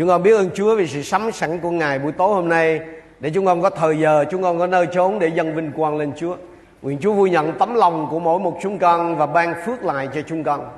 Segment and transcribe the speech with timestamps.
[0.00, 2.80] Chúng con biết ơn Chúa vì sự sắm sẵn của Ngài buổi tối hôm nay
[3.20, 5.98] để chúng con có thời giờ, chúng con có nơi trốn để dâng vinh quang
[5.98, 6.36] lên Chúa.
[6.82, 10.08] Nguyện Chúa vui nhận tấm lòng của mỗi một chúng con và ban phước lại
[10.14, 10.68] cho chúng con.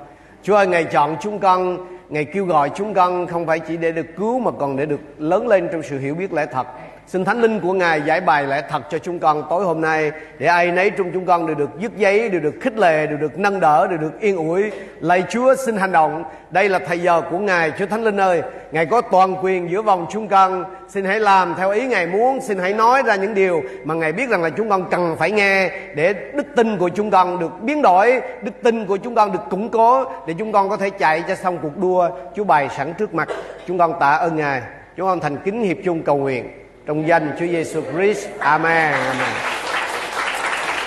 [0.42, 3.92] Chúa ơi, Ngài chọn chúng con, Ngài kêu gọi chúng con không phải chỉ để
[3.92, 6.66] được cứu mà còn để được lớn lên trong sự hiểu biết lẽ thật.
[7.06, 10.12] Xin Thánh Linh của Ngài giải bài lẽ thật cho chúng con tối hôm nay
[10.38, 13.18] để ai nấy trong chúng con đều được dứt giấy, đều được khích lệ, đều
[13.18, 14.70] được nâng đỡ, đều được yên ủi.
[15.00, 16.24] Lạy Chúa xin hành động.
[16.50, 18.42] Đây là thời giờ của Ngài, Chúa Thánh Linh ơi.
[18.72, 20.64] Ngài có toàn quyền giữa vòng chúng con.
[20.88, 24.12] Xin hãy làm theo ý Ngài muốn, xin hãy nói ra những điều mà Ngài
[24.12, 27.62] biết rằng là chúng con cần phải nghe để đức tin của chúng con được
[27.62, 30.90] biến đổi, đức tin của chúng con được củng cố để chúng con có thể
[30.90, 33.28] chạy cho xong cuộc đua Chúa bày sẵn trước mặt.
[33.66, 34.62] Chúng con tạ ơn Ngài.
[34.96, 38.28] Chúng con thành kính hiệp chung cầu nguyện trong danh Chúa Giêsu Christ.
[38.38, 38.92] Amen.
[38.92, 39.28] Amen.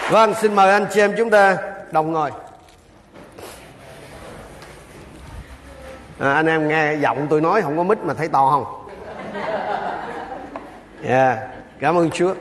[0.10, 1.58] Vâng, xin mời anh chị em chúng ta
[1.92, 2.32] đồng ngồi.
[6.20, 8.90] À, anh em nghe giọng tôi nói không có mít mà thấy to không?
[11.04, 11.40] Yeah.
[11.80, 12.34] Cảm ơn Chúa.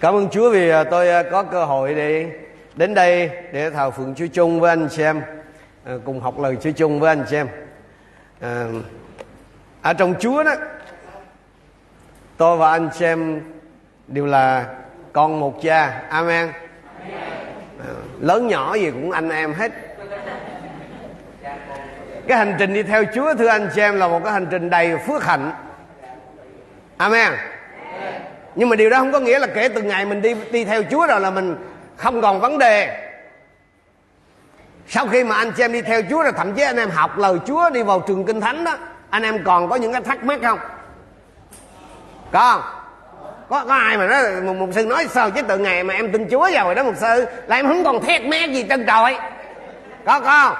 [0.00, 2.26] Cảm ơn Chúa vì à, tôi à, có cơ hội để
[2.76, 5.22] đến đây để thờ phượng Chúa chung với anh chị em
[5.84, 7.48] à, cùng học lời Chúa chung với anh chị em.
[8.40, 8.66] À,
[9.82, 10.54] ở trong Chúa đó
[12.36, 13.40] tôi và anh xem
[14.06, 14.66] đều là
[15.12, 16.02] con một cha.
[16.08, 16.52] Amen.
[17.78, 19.72] À, lớn nhỏ gì cũng anh em hết.
[22.28, 24.98] Cái hành trình đi theo Chúa thưa anh xem là một cái hành trình đầy
[24.98, 25.52] phước hạnh.
[26.96, 27.32] Amen.
[28.54, 30.82] Nhưng mà điều đó không có nghĩa là kể từ ngày mình đi đi theo
[30.90, 31.56] Chúa rồi là mình
[31.96, 33.08] không còn vấn đề.
[34.88, 37.18] Sau khi mà anh chị em đi theo Chúa rồi thậm chí anh em học
[37.18, 38.78] lời Chúa đi vào trường kinh thánh đó
[39.12, 40.58] anh em còn có những cái thắc mắc không?
[42.32, 42.62] Có không?
[43.48, 46.12] Có có ai mà nói một, mục sư nói sao chứ từ ngày mà em
[46.12, 49.16] tin chúa rồi đó mục sư là em không còn thét mé gì trên trời
[50.04, 50.56] có có không?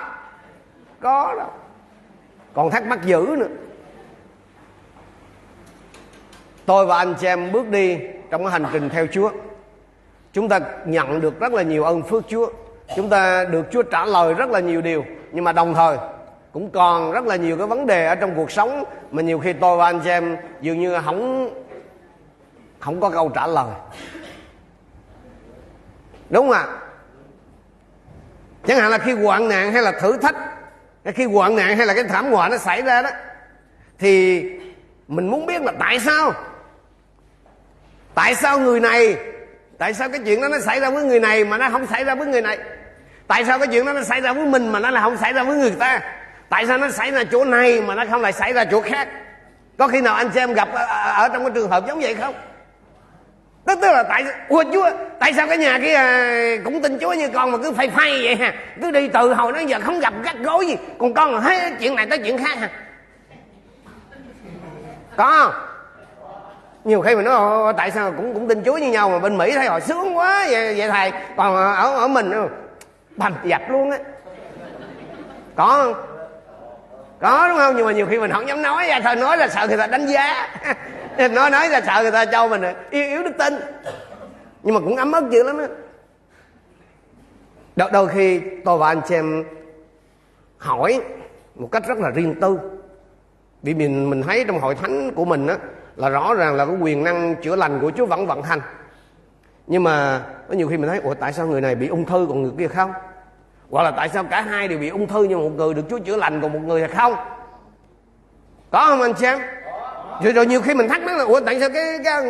[1.00, 1.46] Có đó.
[2.54, 3.48] Còn thắc mắc dữ nữa.
[6.66, 7.98] Tôi và anh chị em bước đi
[8.30, 9.30] trong cái hành trình theo chúa.
[10.32, 12.50] Chúng ta nhận được rất là nhiều ơn phước chúa.
[12.96, 15.04] Chúng ta được chúa trả lời rất là nhiều điều.
[15.32, 15.96] Nhưng mà đồng thời
[16.52, 19.52] cũng còn rất là nhiều cái vấn đề ở trong cuộc sống mà nhiều khi
[19.52, 21.50] tôi và anh chị em dường như không
[22.78, 23.74] không có câu trả lời.
[26.30, 26.66] Đúng không ạ?
[28.66, 30.36] Chẳng hạn là khi hoạn nạn hay là thử thách
[31.04, 33.10] khi hoạn nạn hay là cái thảm họa nó xảy ra đó,
[33.98, 34.42] thì
[35.08, 36.32] mình muốn biết là tại sao?
[38.14, 39.16] Tại sao người này,
[39.78, 42.04] tại sao cái chuyện đó nó xảy ra với người này mà nó không xảy
[42.04, 42.58] ra với người này?
[43.26, 45.32] Tại sao cái chuyện đó nó xảy ra với mình mà nó là không xảy
[45.32, 46.00] ra với người ta?
[46.52, 49.08] Tại sao nó xảy ra chỗ này mà nó không lại xảy ra chỗ khác?
[49.78, 52.14] Có khi nào anh chị em gặp ở, ở trong cái trường hợp giống vậy
[52.14, 52.34] không?
[53.66, 57.12] Tức tức là tại ủa chúa tại sao cái nhà kia ờ, cũng tin chúa
[57.12, 58.54] như con mà cứ phay phay vậy ha?
[58.82, 61.72] Cứ đi từ hồi đến giờ không gặp gắt gối gì còn con là hết
[61.80, 62.68] chuyện này tới chuyện khác ha?
[65.16, 65.52] Có
[66.84, 69.52] nhiều khi mình nói tại sao cũng cũng tin chúa như nhau mà bên mỹ
[69.52, 71.12] thấy họ sướng quá vậy, vậy thầy.
[71.36, 72.48] Còn ở ở mình ừ,
[73.16, 73.98] bầm dập luôn á.
[75.56, 76.11] Có không?
[77.22, 77.76] Có đúng không?
[77.76, 78.86] Nhưng mà nhiều khi mình không dám nói.
[78.88, 80.48] Ra thôi nói là sợ người ta đánh giá.
[81.30, 82.62] Nói nói là sợ người ta cho mình.
[82.90, 83.54] Yếu yếu đức tin.
[84.62, 85.66] Nhưng mà cũng ấm ức dữ lắm á.
[87.76, 89.44] Đôi, đôi khi tôi và anh chị em
[90.58, 91.00] hỏi
[91.54, 92.58] một cách rất là riêng tư.
[93.62, 95.56] Vì mình mình thấy trong hội thánh của mình á
[95.96, 98.60] là rõ ràng là cái quyền năng chữa lành của Chúa vẫn vận hành.
[99.66, 102.26] Nhưng mà có nhiều khi mình thấy ủa tại sao người này bị ung thư
[102.28, 102.92] còn người kia không?
[103.72, 105.98] Hoặc là tại sao cả hai đều bị ung thư nhưng một người được Chúa
[105.98, 107.14] chữa lành còn một người là không?
[108.70, 109.38] Có không anh xem
[110.22, 112.22] rồi, rồi nhiều khi mình thắc mắc là ủa tại sao cái cái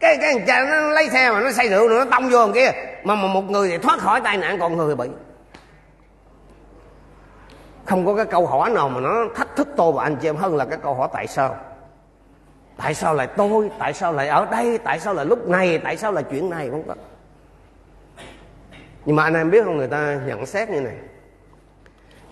[0.00, 2.48] cái cái thằng cha nó lấy xe mà nó say rượu rồi nó tông vô
[2.54, 2.70] kia?
[3.04, 5.08] Mà, mà một người thì thoát khỏi tai nạn còn người bị.
[7.84, 10.36] Không có cái câu hỏi nào mà nó thách thức tôi và anh chị em
[10.36, 11.56] hơn là cái câu hỏi tại sao.
[12.76, 13.70] Tại sao lại tôi?
[13.78, 14.78] Tại sao lại ở đây?
[14.78, 15.78] Tại sao lại lúc này?
[15.78, 16.68] Tại sao là chuyện này?
[16.70, 16.94] Không có
[19.08, 20.96] nhưng mà anh em biết không, người ta nhận xét như này.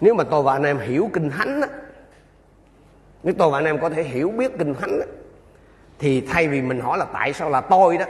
[0.00, 1.68] Nếu mà tôi và anh em hiểu kinh thánh á,
[3.22, 5.06] nếu tôi và anh em có thể hiểu biết kinh thánh á,
[5.98, 8.04] thì thay vì mình hỏi là tại sao là tôi đó,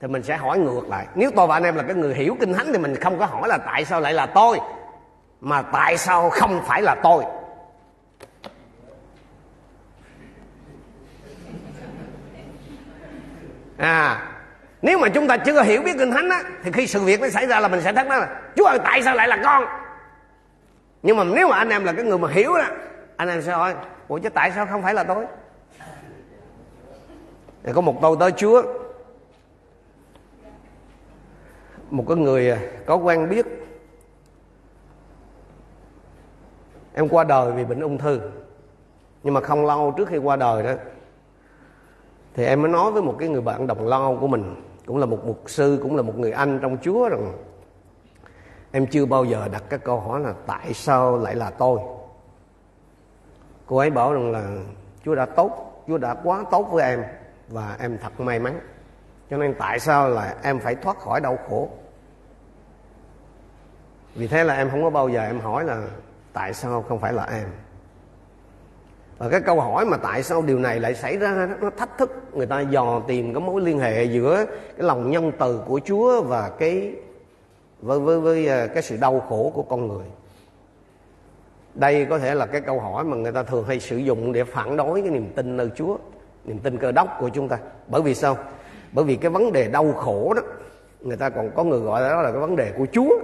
[0.00, 1.06] thì mình sẽ hỏi ngược lại.
[1.14, 3.26] Nếu tôi và anh em là cái người hiểu kinh thánh thì mình không có
[3.26, 4.60] hỏi là tại sao lại là tôi,
[5.40, 7.24] mà tại sao không phải là tôi.
[13.76, 14.31] À
[14.82, 17.28] nếu mà chúng ta chưa hiểu biết kinh thánh á, thì khi sự việc nó
[17.28, 19.64] xảy ra là mình sẽ thắc mắc là, chúa ơi, tại sao lại là con?
[21.02, 22.64] Nhưng mà nếu mà anh em là cái người mà hiểu đó,
[23.16, 23.74] anh em sẽ hỏi,
[24.08, 25.26] ủa, chứ tại sao không phải là tôi?
[27.62, 28.62] Thì có một câu tới chúa.
[31.90, 33.46] Một cái người à, có quen biết.
[36.94, 38.20] Em qua đời vì bệnh ung thư.
[39.22, 40.72] Nhưng mà không lâu trước khi qua đời đó,
[42.34, 45.06] thì em mới nói với một cái người bạn đồng lo của mình cũng là
[45.06, 47.32] một mục sư, cũng là một người anh trong chúa rằng,
[48.72, 51.80] em chưa bao giờ đặt cái câu hỏi là tại sao lại là tôi?
[53.66, 54.42] Cô ấy bảo rằng là,
[55.04, 57.04] chúa đã tốt, chúa đã quá tốt với em
[57.48, 58.60] và em thật may mắn.
[59.30, 61.68] Cho nên tại sao là em phải thoát khỏi đau khổ?
[64.14, 65.82] Vì thế là em không có bao giờ em hỏi là
[66.32, 67.48] tại sao không phải là em
[69.22, 72.10] và cái câu hỏi mà tại sao điều này lại xảy ra, nó thách thức.
[72.34, 76.22] Người ta dò tìm cái mối liên hệ giữa cái lòng nhân từ của Chúa
[76.22, 76.94] và cái,
[77.82, 80.04] với với với à, cái sự đau khổ của con người.
[81.74, 84.44] Đây có thể là cái câu hỏi mà người ta thường hay sử dụng để
[84.44, 85.96] phản đối cái niềm tin nơi Chúa,
[86.44, 87.58] niềm tin cơ đốc của chúng ta.
[87.86, 88.36] Bởi vì sao?
[88.92, 90.42] Bởi vì cái vấn đề đau khổ đó,
[91.00, 93.18] người ta còn có người gọi đó là cái vấn đề của Chúa.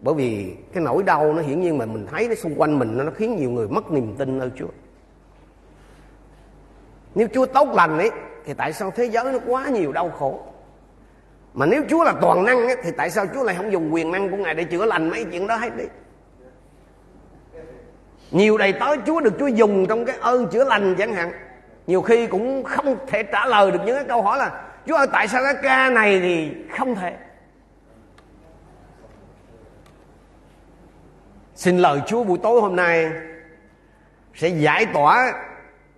[0.00, 2.98] Bởi vì cái nỗi đau nó hiển nhiên mà mình thấy nó xung quanh mình,
[2.98, 4.68] nó khiến nhiều người mất niềm tin nơi Chúa
[7.14, 8.10] nếu Chúa tốt lành ấy
[8.44, 10.42] thì tại sao thế giới nó quá nhiều đau khổ?
[11.54, 14.12] Mà nếu Chúa là toàn năng ấy, thì tại sao Chúa lại không dùng quyền
[14.12, 15.84] năng của Ngài để chữa lành mấy chuyện đó hết đi?
[18.30, 21.32] Nhiều đầy tớ Chúa được Chúa dùng trong cái ơn chữa lành chẳng hạn.
[21.86, 25.06] Nhiều khi cũng không thể trả lời được những cái câu hỏi là Chúa ơi
[25.12, 27.16] tại sao cái ca này thì không thể?
[31.54, 33.10] Xin lời Chúa buổi tối hôm nay
[34.34, 35.32] sẽ giải tỏa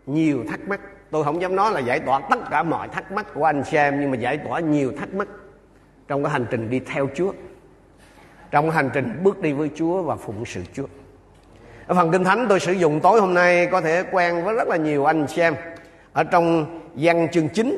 [0.06, 0.80] nhiều thắc mắc.
[1.16, 4.00] Tôi không dám nói là giải tỏa tất cả mọi thắc mắc của anh xem
[4.00, 5.28] nhưng mà giải tỏa nhiều thắc mắc
[6.08, 7.32] trong cái hành trình đi theo Chúa.
[8.50, 10.86] Trong hành trình bước đi với Chúa và phụng sự Chúa.
[11.86, 14.68] Ở phần Kinh Thánh tôi sử dụng tối hôm nay có thể quen với rất
[14.68, 15.54] là nhiều anh xem
[16.12, 17.76] ở trong văn chương 9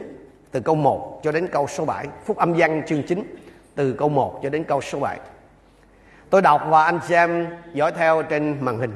[0.51, 3.37] từ câu 1 cho đến câu số 7, phúc âm văn chương 9
[3.75, 5.19] từ câu 1 cho đến câu số 7.
[6.31, 8.93] Tôi đọc và anh xem dõi theo trên màn hình.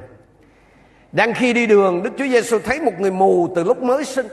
[1.13, 4.27] Đang khi đi đường, Đức Chúa Giêsu thấy một người mù từ lúc mới sinh.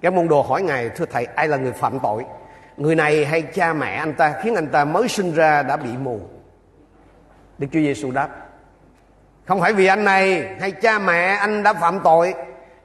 [0.00, 2.24] Các môn đồ hỏi Ngài, thưa Thầy, ai là người phạm tội?
[2.76, 5.90] Người này hay cha mẹ anh ta khiến anh ta mới sinh ra đã bị
[6.02, 6.20] mù?
[7.58, 8.28] Đức Chúa Giêsu đáp,
[9.44, 12.34] không phải vì anh này hay cha mẹ anh đã phạm tội,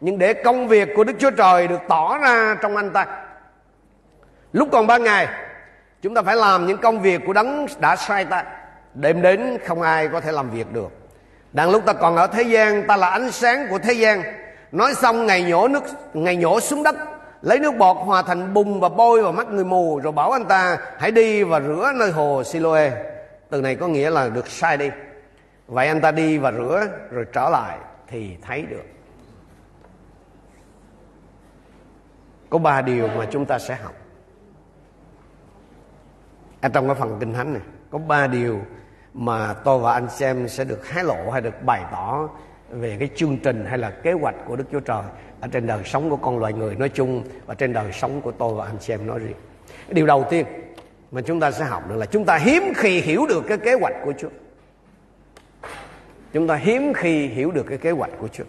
[0.02, 3.06] nhưng để công việc của Đức Chúa Trời được tỏ ra trong anh ta.
[4.54, 5.28] Lúc còn ban ngày,
[6.02, 8.44] chúng ta phải làm những công việc của đấng đã sai ta
[8.94, 11.05] đêm đến không ai có thể làm việc được
[11.56, 14.24] đang lúc ta còn ở thế gian, ta là ánh sáng của thế gian.
[14.72, 16.96] Nói xong, ngày nhổ nước, ngày nhổ xuống đất,
[17.42, 20.46] lấy nước bọt hòa thành bùn và bôi vào mắt người mù, rồi bảo anh
[20.46, 22.92] ta, hãy đi và rửa nơi hồ Siloe.
[23.50, 24.90] Từ này có nghĩa là được sai đi.
[25.68, 28.84] Vậy anh ta đi và rửa, rồi trở lại thì thấy được.
[32.50, 33.94] Có ba điều mà chúng ta sẽ học.
[36.62, 37.62] Ở trong cái phần kinh thánh này,
[37.92, 38.60] có ba điều
[39.16, 42.30] mà tôi và anh xem sẽ được hái lộ hay được bày tỏ
[42.70, 45.04] về cái chương trình hay là kế hoạch của Đức Chúa Trời
[45.42, 48.32] ở trên đời sống của con loài người nói chung và trên đời sống của
[48.32, 49.36] tôi và anh xem nói riêng.
[49.90, 50.46] Điều đầu tiên
[51.12, 53.74] mà chúng ta sẽ học được là chúng ta hiếm khi hiểu được cái kế
[53.74, 54.30] hoạch của Chúa.
[56.34, 58.44] Chúng ta hiếm khi hiểu được cái kế hoạch của Chúa.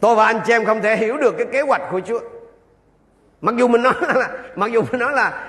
[0.00, 2.20] Tôi và anh chị em không thể hiểu được cái kế hoạch của Chúa.
[3.40, 5.48] Mặc dù mình nói là mặc dù mình nói là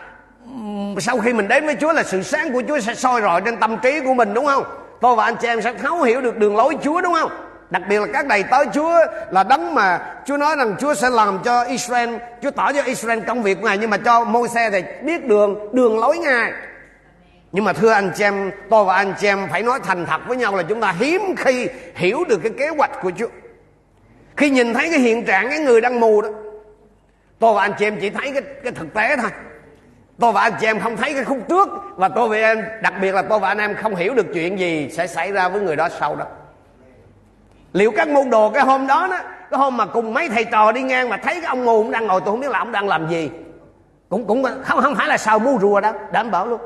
[1.00, 3.58] sau khi mình đến với Chúa là sự sáng của Chúa sẽ soi rọi trên
[3.58, 4.64] tâm trí của mình đúng không?
[5.02, 7.32] Tôi và anh chị em sẽ thấu hiểu được đường lối Chúa đúng không?
[7.70, 9.00] Đặc biệt là các đầy tớ Chúa
[9.32, 12.10] là đấng mà Chúa nói rằng Chúa sẽ làm cho Israel,
[12.42, 15.76] Chúa tỏ cho Israel công việc của Ngài nhưng mà cho Môi-se thì biết đường
[15.76, 16.52] đường lối Ngài.
[17.52, 20.22] Nhưng mà thưa anh chị em, tôi và anh chị em phải nói thành thật
[20.28, 23.28] với nhau là chúng ta hiếm khi hiểu được cái kế hoạch của Chúa.
[24.38, 26.30] Khi nhìn thấy cái hiện trạng cái người đang mù đó,
[27.40, 29.30] tôi và anh chị em chỉ thấy cái, cái thực tế thôi
[30.22, 31.70] tôi và anh chị em không thấy cái khúc trước.
[31.96, 34.60] Và tôi và em đặc biệt là tôi và anh em không hiểu được chuyện
[34.60, 36.26] gì sẽ xảy ra với người đó sau đó.
[37.74, 39.20] Liệu các môn đồ cái hôm đó đó
[39.52, 41.92] cái hôm mà cùng mấy thầy trò đi ngang mà thấy cái ông mù cũng
[41.92, 43.32] đang ngồi tôi không biết là ông đang làm gì.
[44.10, 46.62] Cũng cũng không không phải là sào mu rùa đâu đảm bảo luôn.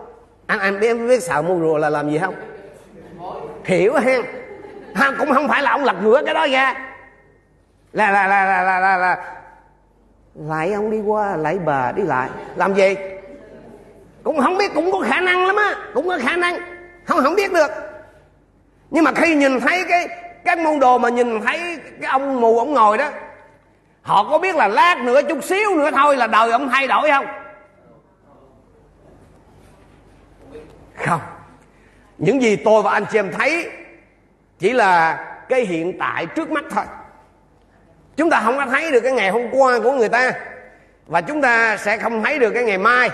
[0.45, 2.35] Anh em biết biết sào mu rùa là làm gì không?
[3.65, 4.17] Hiểu ha.
[4.95, 6.73] Ha cũng không phải là ông lật ngửa cái đó ra.
[7.93, 9.17] Là là là là là là, là
[10.35, 12.29] lại ông đi qua lại bà đi lại.
[12.55, 12.95] Làm gì?
[14.25, 15.75] Cũng không biết, cũng có khả năng lắm á.
[15.93, 16.55] Cũng có khả năng.
[17.05, 17.71] Không không biết được.
[18.91, 20.07] Nhưng mà khi nhìn thấy cái
[20.45, 23.09] các môn đồ mà nhìn thấy cái ông mù ông ngồi đó,
[24.01, 27.09] họ có biết là lát nữa chút xíu nữa thôi là đời ông thay đổi
[27.09, 27.25] không?
[31.05, 31.21] Không.
[32.17, 33.69] Những gì tôi và anh chị em thấy
[34.59, 36.85] chỉ là cái hiện tại trước mắt thôi.
[38.17, 40.31] Chúng ta không có thấy được cái ngày hôm qua của người ta
[41.07, 43.09] và chúng ta sẽ không thấy được cái ngày mai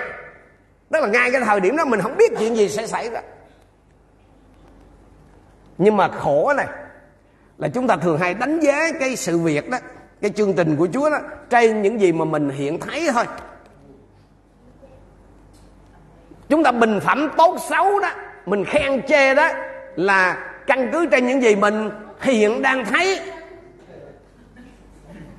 [0.92, 3.22] tức là ngay cái thời điểm đó mình không biết chuyện gì sẽ xảy ra.
[5.78, 6.68] Nhưng mà khổ này,
[7.58, 9.78] là chúng ta thường hay đánh giá cái sự việc đó,
[10.22, 11.18] cái chương trình của Chúa đó,
[11.50, 13.26] trên những gì mà mình hiện thấy thôi.
[16.50, 18.10] Chúng ta bình phẩm tốt xấu đó,
[18.46, 19.50] mình khen chê đó,
[19.96, 21.90] là căn cứ trên những gì mình
[22.22, 23.20] hiện đang thấy.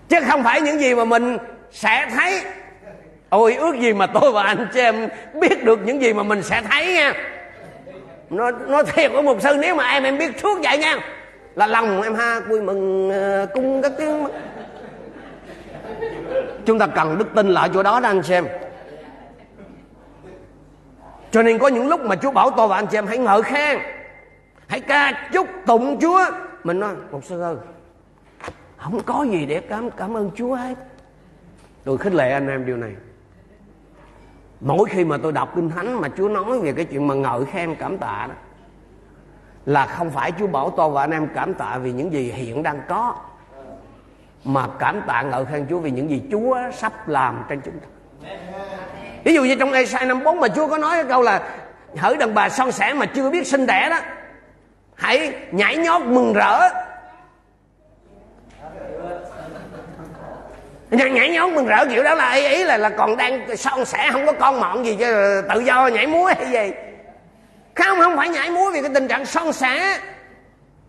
[0.09, 1.38] Chứ không phải những gì mà mình
[1.73, 2.40] sẽ thấy
[3.32, 6.42] ôi ước gì mà tôi và anh chị em biết được những gì mà mình
[6.42, 7.14] sẽ thấy nha.
[8.30, 10.98] Nó nó thiệt của một sư nếu mà em em biết trước vậy nha.
[11.54, 14.26] Là lòng em ha vui mừng uh, cung các tiếng
[16.66, 18.46] chúng ta cần đức tin lại chỗ đó đó anh xem
[21.30, 23.42] cho nên có những lúc mà Chúa bảo tôi và anh chị em hãy ngợi
[23.42, 23.78] khen
[24.66, 26.24] Hãy ca chúc tụng Chúa.
[26.64, 27.56] Mình nói một sư ơi
[28.76, 30.74] Không có gì để cảm cảm ơn Chúa hết.
[31.84, 32.92] Tôi khích lệ anh em điều này.
[34.62, 37.45] Mỗi khi mà tôi đọc Kinh Thánh Mà Chúa nói về cái chuyện mà ngợi
[37.45, 38.35] khen, cảm tạ đó,
[39.66, 42.62] Là không phải Chúa bảo tôi và anh em cảm tạ Vì những gì hiện
[42.62, 43.14] đang có,
[44.45, 47.87] Mà cảm tạ ngợi khen Chúa Vì những gì Chúa sắp làm trên chúng ta.
[49.25, 51.42] Ví dụ như trong Esai 54 mà Chúa có nói cái câu là,
[51.97, 53.99] hỡi đàn bà son sẻ mà chưa biết sinh đẻ đó,
[54.95, 56.69] hãy nhảy nhót mừng rỡ
[60.92, 64.08] nhảy nhót mừng rỡ kiểu đó là ý, ý là là còn đang son sẻ
[64.12, 66.72] không có con mọn gì chứ tự do nhảy múa hay gì.
[67.75, 69.99] Không không phải nhảy múa vì cái tình trạng son sẻ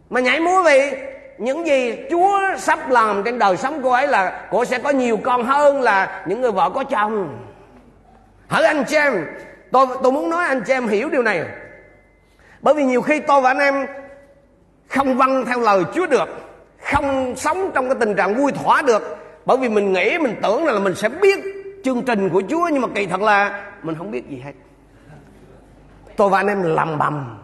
[0.10, 0.92] mà nhảy múa vì
[1.38, 5.20] những gì Chúa sắp làm trên đời sống cô ấy là cô sẽ có nhiều
[5.24, 7.40] con hơn là những người vợ có chồng.
[8.48, 9.26] Hỡi anh chị em
[9.72, 11.44] tôi tôi muốn nói anh chị em hiểu điều này.
[12.62, 13.88] Bởi vì nhiều khi tôi và anh em
[14.90, 16.30] không vâng theo lời Chúa được
[16.84, 20.66] không sống trong cái tình trạng vui thỏa được bởi vì mình nghĩ mình tưởng
[20.66, 21.40] là mình sẽ biết
[21.84, 24.54] chương trình của Chúa nhưng mà kỳ thật là mình không biết gì hết.
[26.16, 27.40] Tôi và anh em lầm bầm.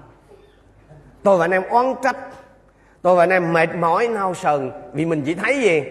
[1.23, 2.17] Tôi và anh em oán trách.
[3.01, 5.83] Tôi và anh em mệt mỏi nao sờn vì mình chỉ thấy gì?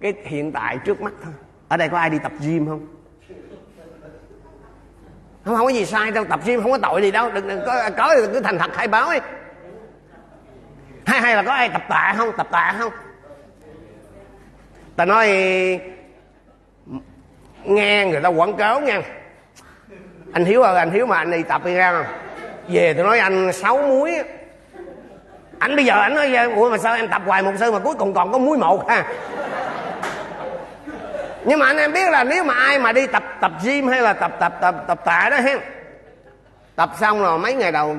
[0.00, 1.32] Cái hiện tại trước mắt thôi.
[1.68, 2.86] Ở đây có ai đi tập gym không?
[5.44, 6.24] Không, không có gì sai đâu.
[6.24, 7.30] Tập gym không có tội gì đâu.
[7.32, 9.18] Đừng, đừng có có cứ thành thật khai báo đi.
[11.06, 12.30] Hay hay là có ai tập tạ không?
[12.36, 12.92] Tập tạ không?
[14.96, 15.28] Ta nói,
[17.64, 19.02] nghe người ta quảng cáo nha
[20.32, 21.92] anh hiếu ơi, anh hiếu mà anh đi tập đi ra.
[21.92, 22.06] Không
[22.68, 24.14] về tôi nói anh sáu muối.
[25.58, 27.94] Anh bây giờ anh nói ủa mà sao em tập hoài một sư mà cuối
[27.98, 29.06] cùng còn có muối một ha?
[31.44, 34.00] Nhưng mà anh em biết là nếu mà ai mà đi tập tập gym hay
[34.00, 35.54] là tập tập tập tập tạ đó ha
[36.76, 37.94] tập xong rồi mấy ngày đầu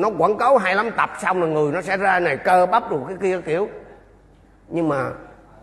[0.00, 2.90] nó quảng cáo hay lắm, tập xong là người nó sẽ ra này cơ bắp
[2.90, 3.68] rồi cái kia kiểu.
[4.68, 5.10] Nhưng mà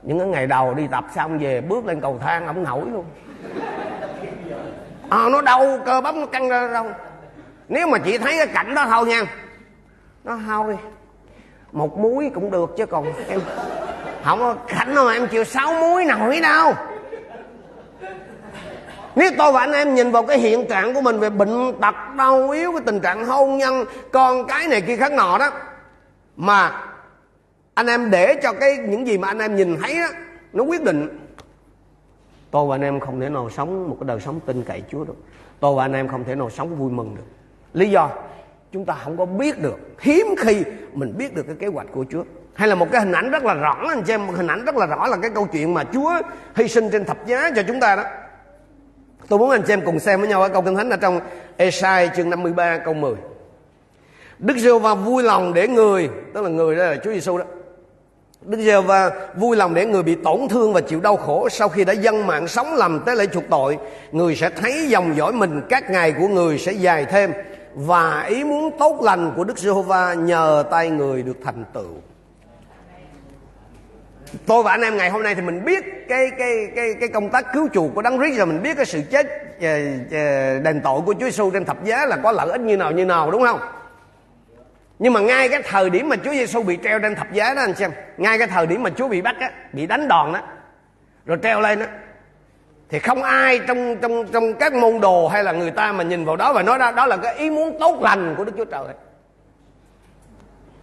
[0.03, 3.05] những cái ngày đầu đi tập xong về bước lên cầu thang không nổi luôn.
[5.09, 6.85] À, nó đau cơ bắp nó căng ra đâu.
[7.69, 9.23] Nếu mà chị thấy cái cảnh đó thôi nha.
[10.23, 10.77] Nó thôi
[11.71, 13.41] một muối cũng được chứ còn em
[14.23, 16.73] không có cảnh mà em chịu sáu muối nổi đâu.
[19.15, 21.95] Nếu tôi và anh em nhìn vào cái hiện trạng của mình về bệnh tật
[22.17, 25.51] đau yếu cái tình trạng hôn nhân con cái này kia khác nọ đó
[26.35, 26.71] mà
[27.73, 30.07] anh em để cho cái những gì mà anh em nhìn thấy đó
[30.53, 31.19] nó quyết định
[32.51, 35.03] tôi và anh em không thể nào sống một cái đời sống tin cậy Chúa
[35.03, 35.15] được
[35.59, 37.23] tôi và anh em không thể nào sống vui mừng được
[37.73, 38.09] lý do
[38.71, 40.63] chúng ta không có biết được hiếm khi
[40.93, 43.45] mình biết được cái kế hoạch của Chúa hay là một cái hình ảnh rất
[43.45, 45.73] là rõ anh chị em một hình ảnh rất là rõ là cái câu chuyện
[45.73, 46.21] mà Chúa
[46.55, 48.03] hy sinh trên thập giá cho chúng ta đó
[49.27, 51.19] Tôi muốn anh chị em cùng xem với nhau ở câu kinh thánh ở trong
[51.57, 53.15] Esai chương 53 câu 10.
[54.39, 57.45] Đức giê va vui lòng để người, tức là người đó là Chúa Giêsu đó.
[58.45, 61.69] Đức giê va vui lòng để người bị tổn thương và chịu đau khổ sau
[61.69, 63.77] khi đã dâng mạng sống làm tế lễ chuộc tội,
[64.11, 67.33] người sẽ thấy dòng dõi mình các ngày của người sẽ dài thêm
[67.75, 71.95] và ý muốn tốt lành của Đức Giê-hô-va nhờ tay người được thành tựu
[74.45, 77.29] tôi và anh em ngày hôm nay thì mình biết cái cái cái cái công
[77.29, 79.27] tác cứu chuộc của đấng Christ rồi mình biết cái sự chết
[79.61, 79.67] ờ,
[80.11, 82.91] ờ, đền tội của Chúa Giêsu trên thập giá là có lợi ích như nào
[82.91, 83.59] như nào đúng không?
[84.99, 87.61] Nhưng mà ngay cái thời điểm mà Chúa Giêsu bị treo trên thập giá đó
[87.61, 90.39] anh xem, ngay cái thời điểm mà Chúa bị bắt á, bị đánh đòn đó,
[91.25, 91.85] rồi treo lên đó,
[92.89, 96.25] thì không ai trong trong trong các môn đồ hay là người ta mà nhìn
[96.25, 98.65] vào đó và nói đó đó là cái ý muốn tốt lành của Đức Chúa
[98.65, 98.83] Trời.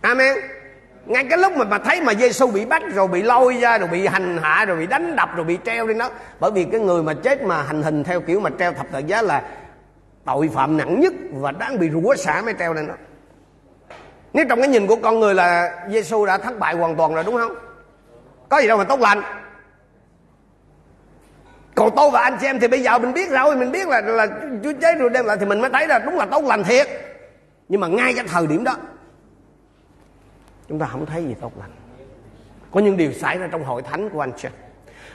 [0.00, 0.36] Amen.
[1.06, 3.88] Ngay cái lúc mà mà thấy mà Giêsu bị bắt rồi bị lôi ra rồi
[3.88, 6.10] bị hành hạ rồi bị đánh đập rồi bị treo lên đó.
[6.40, 8.98] Bởi vì cái người mà chết mà hành hình theo kiểu mà treo thập tự
[8.98, 9.42] giá là
[10.24, 12.94] tội phạm nặng nhất và đáng bị rủa xả mới treo lên đó
[14.32, 17.24] nếu trong cái nhìn của con người là Giêsu đã thất bại hoàn toàn rồi
[17.24, 17.54] đúng không?
[18.48, 19.22] Có gì đâu mà tốt lành.
[21.74, 24.00] Còn tôi và anh chị em thì bây giờ mình biết rồi mình biết là
[24.00, 24.26] là
[24.64, 26.88] Chúa chết rồi đem lại thì mình mới thấy là đúng là tốt lành thiệt.
[27.68, 28.76] Nhưng mà ngay cái thời điểm đó
[30.68, 31.70] chúng ta không thấy gì tốt lành.
[32.70, 34.48] Có những điều xảy ra trong hội thánh của anh chị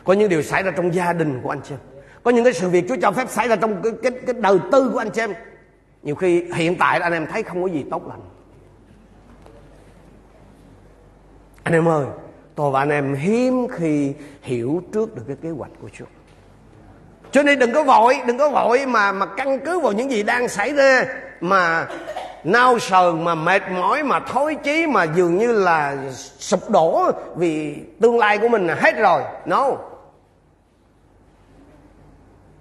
[0.04, 1.76] có những điều xảy ra trong gia đình của anh chị
[2.24, 4.60] có những cái sự việc Chúa cho phép xảy ra trong cái cái, cái đời
[4.72, 5.34] tư của anh chị em.
[6.04, 8.22] Nhiều khi hiện tại anh em thấy không có gì tốt lành.
[11.66, 12.06] Anh em ơi,
[12.56, 16.06] tôi và anh em hiếm khi hiểu trước được cái kế hoạch của Chúa.
[17.32, 20.24] Cho nên đừng có vội, đừng có vội mà mà căn cứ vào những gì
[20.24, 21.06] đang xảy ra,
[21.42, 21.88] mà
[22.44, 25.98] nao sờn, mà mệt mỏi, mà thối chí, mà dường như là
[26.38, 29.22] sụp đổ vì tương lai của mình là hết rồi.
[29.46, 29.72] No.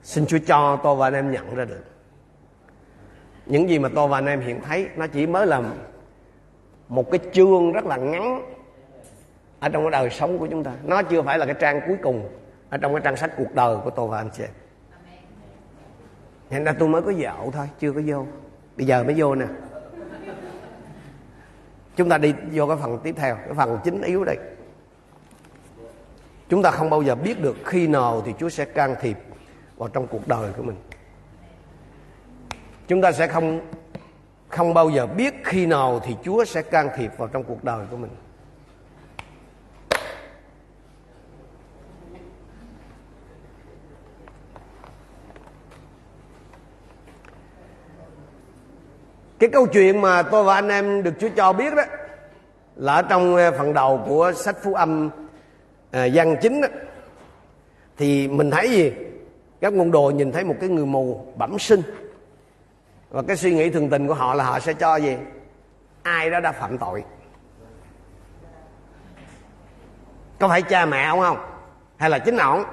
[0.03, 1.85] Xin chúa cho tôi và anh em nhận ra được.
[3.47, 5.63] Những gì mà tôi và anh em hiện thấy, nó chỉ mới là
[6.89, 8.43] một cái chương rất là ngắn
[9.65, 10.73] ở trong cái đời sống của chúng ta.
[10.85, 12.29] Nó chưa phải là cái trang cuối cùng
[12.71, 14.45] ở trong cái trang sách cuộc đời của tôi và anh chị.
[16.51, 18.27] Hiện ra tôi mới có dạo thôi, Chưa có vô.
[18.77, 19.47] Bây giờ mới vô nè.
[21.97, 24.37] Chúng ta đi vô cái phần tiếp theo, Cái phần chính yếu đây.
[26.49, 29.19] Chúng ta không bao giờ biết được khi nào thì Chúa sẽ can thiệp
[29.77, 30.77] vào trong cuộc đời của mình.
[32.89, 33.61] Chúng ta sẽ không
[34.49, 37.87] không bao giờ biết khi nào thì Chúa sẽ can thiệp vào trong cuộc đời
[37.91, 38.11] của mình.
[49.45, 51.83] Cái câu chuyện mà tôi và anh em được Chúa cho biết đó
[52.77, 55.11] là ở trong ờ, phần đầu của sách Phú Âm
[55.93, 56.69] ờ, à, văn chính đó,
[57.97, 58.93] thì mình thấy gì?
[59.61, 61.83] Các môn đồ nhìn thấy một cái người mù bẩm sinh
[63.11, 65.17] và cái suy nghĩ thường tình của họ là họ sẽ cho gì?
[66.03, 67.05] Ai đó đã phạm tội.
[70.39, 71.39] Có phải cha mẹ ông không?
[71.97, 72.65] Hay là chính ổng?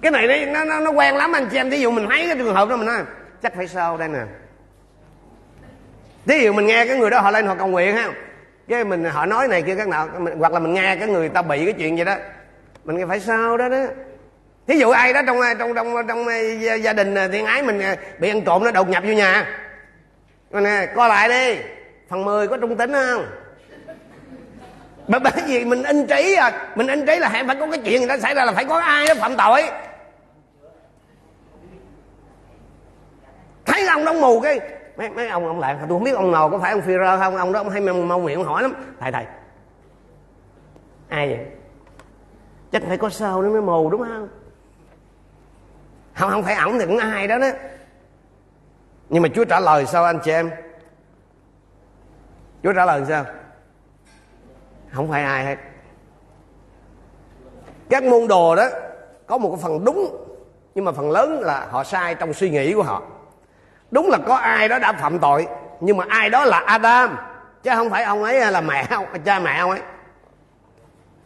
[0.00, 1.70] Cái này nó, nó, nó quen lắm anh chị em.
[1.70, 3.02] Ví dụ mình thấy cái trường hợp đó mình nói
[3.42, 4.20] chắc phải sao đây nè?
[6.24, 8.12] Ví dụ mình nghe cái người đó họ lên họ cầu nguyện ha.
[8.68, 11.42] Cái mình, họ nói này kia các nào hoặc là mình nghe cái người ta
[11.42, 12.16] bị cái chuyện gì đó.
[12.84, 13.84] Mình nghe phải sao đó đó.
[14.66, 16.26] Thí dụ ai đó trong trong trong trong
[16.82, 19.46] gia đình thiên ái mình à, bị ăn trộm nó đột nhập vô nhà.
[20.50, 21.62] Nè, coi lại đi.
[22.08, 23.26] Phần 10 có trung tính không?
[25.08, 27.80] Bởi bởi vì mình in trí à mình in trí là hẹn phải có cái
[27.84, 29.70] chuyện người ta xảy ra là phải có ai đó phạm tội.
[33.66, 34.60] Thấy ông đóng mù cái
[34.96, 37.18] mấy, mấy ông ông lại tôi không biết ông nào có phải ông phi rơ
[37.18, 38.74] không ông đó ông hay mau miệng hỏi lắm.
[39.00, 39.26] Thầy thầy.
[41.08, 41.46] Ai vậy?
[42.72, 44.28] Chắc phải có sao nó mới mù đúng không?
[46.14, 47.48] Không không phải ổng thì cũng ai đó đó.
[49.08, 50.50] Nhưng mà chúa trả lời sao anh chị em?
[52.62, 53.24] Chúa trả lời sao?
[54.92, 55.56] Không phải ai hết.
[57.90, 58.68] Các môn đồ đó
[59.26, 60.26] có một cái phần đúng
[60.74, 63.02] nhưng mà phần lớn là họ sai trong suy nghĩ của họ
[63.90, 65.46] đúng là có ai đó đã phạm tội,
[65.80, 67.16] nhưng mà ai đó là Adam,
[67.62, 69.80] chứ không phải ông ấy là mẹ ông, cha mẹ ông ấy.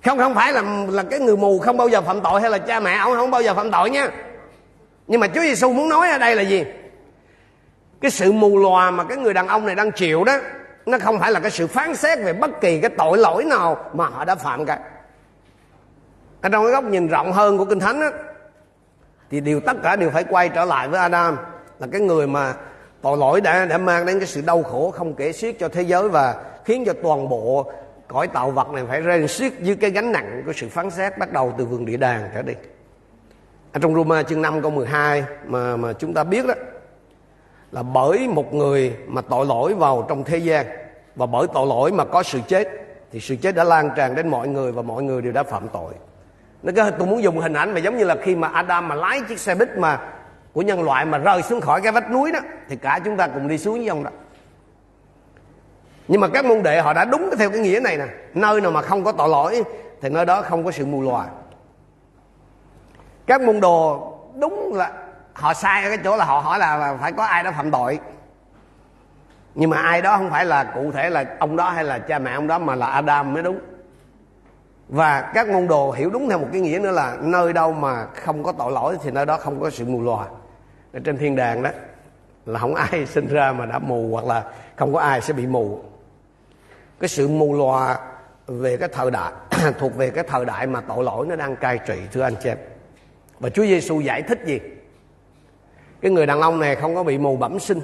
[0.05, 2.59] Không không phải là là cái người mù không bao giờ phạm tội hay là
[2.59, 4.09] cha mẹ ông không bao giờ phạm tội nha.
[5.07, 6.65] Nhưng mà Chúa Giêsu muốn nói ở đây là gì?
[8.01, 10.39] Cái sự mù lòa mà cái người đàn ông này đang chịu đó,
[10.87, 13.91] nó không phải là cái sự phán xét về bất kỳ cái tội lỗi nào
[13.93, 14.79] mà họ đã phạm cả.
[16.41, 18.11] Ở trong cái góc nhìn rộng hơn của kinh thánh á,
[19.31, 21.37] thì điều tất cả đều phải quay trở lại với Adam
[21.79, 22.55] là cái người mà
[23.03, 25.83] tội lỗi đã đã mang đến cái sự đau khổ không kể xiết cho thế
[25.83, 26.35] giới và
[26.65, 27.73] khiến cho toàn bộ
[28.09, 31.19] cõi tạo vật này phải rên xiết dưới cái gánh nặng của sự phán xét
[31.19, 32.55] bắt đầu từ vườn địa đàng trở đi.
[33.73, 36.55] Ở trong Roma chương 5 câu 12 mà mà chúng ta biết đó,
[37.73, 40.67] là bởi một người mà tội lỗi vào trong thế gian
[41.17, 42.69] và bởi tội lỗi mà có sự chết,
[43.13, 45.69] thì sự chết đã lan tràn đến mọi người và mọi người đều đã phạm
[45.69, 45.93] tội.
[46.63, 48.95] Nó cái tôi muốn dùng hình ảnh mà giống như là khi mà Adam mà
[48.95, 50.01] lái chiếc xe buýt mà
[50.55, 53.29] của nhân loại mà rơi xuống khỏi cái vách núi đó, thì cả chúng ta
[53.29, 54.11] cùng đi xuống với ông đó.
[56.09, 58.07] Nhưng mà các môn đệ họ đã đúng theo cái nghĩa này nè.
[58.35, 59.63] Nơi nào mà không có tội lỗi,
[60.01, 61.27] thì nơi đó không có sự mù lòa
[63.27, 64.93] các môn đồ đúng là
[65.33, 67.99] họ sai ở cái chỗ là họ hỏi là phải có ai đó phạm tội.
[69.55, 72.19] Nhưng mà ai đó không phải là cụ thể là ông đó hay là cha
[72.19, 73.59] mẹ ông đó, mà là Adam mới đúng.
[74.89, 78.07] Và các môn đồ hiểu đúng theo một cái nghĩa nữa là nơi đâu mà
[78.07, 80.27] không có tội lỗi, thì nơi đó không có sự mù lòa
[80.95, 81.71] ở trên thiên đàng đó,
[82.47, 84.45] là không ai sinh ra mà đã mù, hoặc là
[84.77, 85.83] không có ai sẽ bị mù
[87.01, 87.99] cái sự mù lòa
[88.47, 89.33] về cái thời đại,
[89.79, 92.49] thuộc về cái thời đại mà tội lỗi nó đang cai trị, thưa anh chị
[92.49, 92.59] em
[93.41, 94.61] và Chúa Giêsu giải thích gì
[96.01, 97.81] cái người đàn ông này không có bị mù bẩm sinh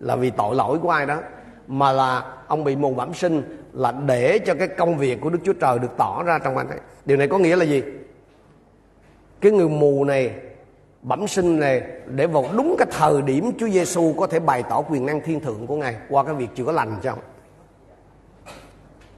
[0.00, 1.20] là vì tội lỗi của ai đó,
[1.66, 3.42] mà là ông bị mù bẩm sinh
[3.72, 6.68] là để cho cái công việc của Đức Chúa Trời được tỏ ra trong anh
[6.68, 6.78] ấy.
[7.04, 7.82] Điều này có nghĩa là gì?
[9.40, 10.34] Cái người mù này
[11.06, 14.82] bẩm sinh này để vào đúng cái thời điểm Chúa Giêsu có thể bày tỏ
[14.88, 17.18] quyền năng thiên thượng của Ngài qua cái việc chữa lành cho ông.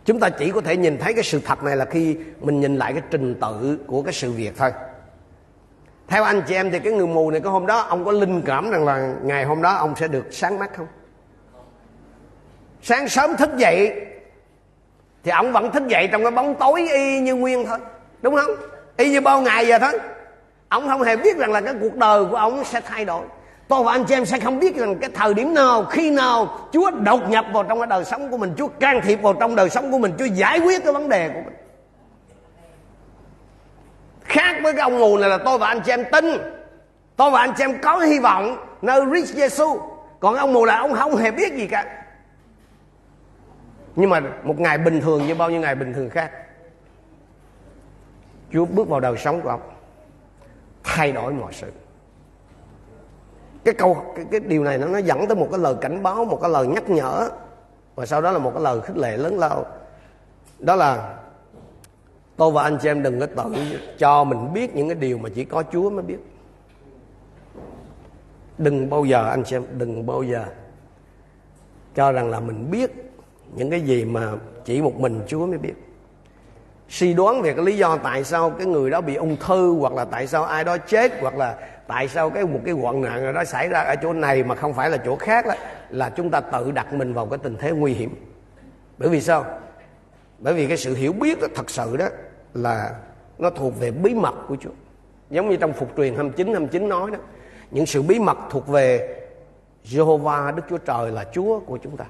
[0.04, 2.76] chúng ta chỉ có thể nhìn thấy cái sự thật này là khi mình nhìn
[2.76, 4.70] lại cái trình tự của cái sự việc thôi.
[6.06, 8.42] Theo anh chị em thì cái người mù này cái hôm đó ông có linh
[8.42, 10.86] cảm rằng là ngày hôm đó ông sẽ được sáng mắt không?
[12.82, 14.06] Sáng sớm thức dậy
[15.24, 17.78] thì ông vẫn thức dậy trong cái bóng tối y như nguyên thôi,
[18.22, 18.50] đúng không?
[18.96, 19.92] Y như bao ngày giờ thôi
[20.68, 23.24] ông không hề biết rằng là cái cuộc đời của ông sẽ thay đổi.
[23.68, 26.68] Tôi và anh chị em sẽ không biết rằng cái thời điểm nào, khi nào
[26.72, 29.56] chúa đột nhập vào trong cái đời sống của mình, chúa can thiệp vào trong
[29.56, 31.54] đời sống của mình, chúa giải quyết cái vấn đề của mình?
[34.24, 36.24] Khác với cái ông mù này là tôi và anh chị em tin.
[37.16, 39.78] Tôi và anh chị em có hy vọng nơi Christ Jesus
[40.20, 42.04] còn ông mù là ông không hề biết gì cả.
[43.96, 46.30] Nhưng mà một ngày bình thường như bao nhiêu ngày bình thường khác,
[48.52, 49.60] Chúa bước vào đời sống của ông
[50.84, 51.70] thay đổi mọi sự.
[53.64, 56.24] Cái câu cái, cái điều này nó nó dẫn tới một cái lời cảnh báo
[56.24, 57.30] một cái lời nhắc nhở
[57.94, 59.64] và sau đó là một cái lời khích lệ lớn lao.
[60.58, 61.18] Đó là
[62.36, 63.54] tôi và anh chị em đừng có tự
[63.98, 66.18] cho mình biết những cái điều mà chỉ có Chúa mới biết.
[68.58, 70.44] Đừng bao giờ anh chị em đừng bao giờ
[71.94, 73.12] cho rằng là mình biết
[73.54, 74.32] những cái gì mà
[74.64, 75.74] chỉ một mình Chúa mới biết
[76.88, 79.92] suy đoán về cái lý do tại sao cái người đó bị ung thư hoặc
[79.92, 83.34] là tại sao ai đó chết hoặc là tại sao cái một cái hoạn nạn
[83.34, 85.54] đó xảy ra ở chỗ này mà không phải là chỗ khác đó
[85.90, 88.14] là chúng ta tự đặt mình vào cái tình thế nguy hiểm.
[88.98, 89.44] Bởi vì sao?
[90.38, 92.06] Bởi vì cái sự hiểu biết đó, thật sự đó
[92.54, 92.94] là
[93.38, 94.70] nó thuộc về bí mật của Chúa.
[95.30, 97.18] Giống như trong phục truyền 29 29 nói đó
[97.70, 99.16] những sự bí mật thuộc về
[99.84, 102.04] Jehovah Đức Chúa Trời là Chúa của chúng ta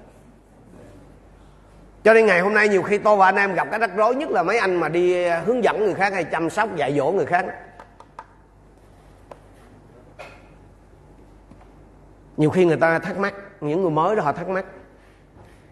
[2.08, 4.14] cho nên ngày hôm nay nhiều khi tôi và anh em gặp cái rắc rối,
[4.14, 6.94] nhất là mấy anh mà đi ờ, hướng dẫn người khác hay chăm sóc, dạy
[6.96, 7.46] dỗ người khác
[12.36, 14.64] nhiều khi người ta thắc mắc, những người mới đó họ thắc mắc,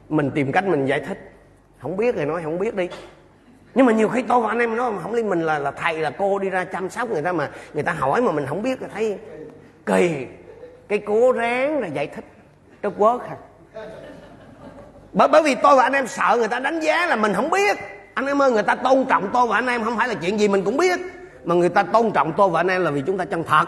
[0.09, 1.33] mình tìm cách mình giải thích.
[1.79, 2.89] Không biết thì nói, không biết đi.
[3.75, 5.99] Nhưng mà nhiều khi tôi và anh em nói không liên mình là là thầy,
[5.99, 8.63] là cô đi ra chăm sóc người ta mà người ta hỏi mà mình không
[8.63, 9.19] biết thì thấy
[9.87, 10.27] kỳ.
[10.89, 12.25] Cái cố ráng là giải thích.
[12.83, 13.37] Nó quớt hả
[15.17, 17.51] bởi bởi vì tôi và anh em sợ người ta đánh giá là mình không
[17.51, 17.79] biết.
[18.15, 20.41] Anh em ơi, người ta tôn trọng tôi và anh em không phải là chuyện
[20.41, 21.01] gì mình cũng biết.
[21.45, 23.65] Mà người ta tôn trọng tôi và anh em là vì chúng ta chân thật.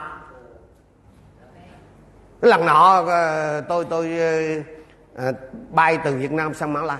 [2.42, 5.32] Cái lần nọ ờ, tôi tôi ờ, ờ,
[5.70, 6.98] bay từ Việt Nam sang Mã Lai.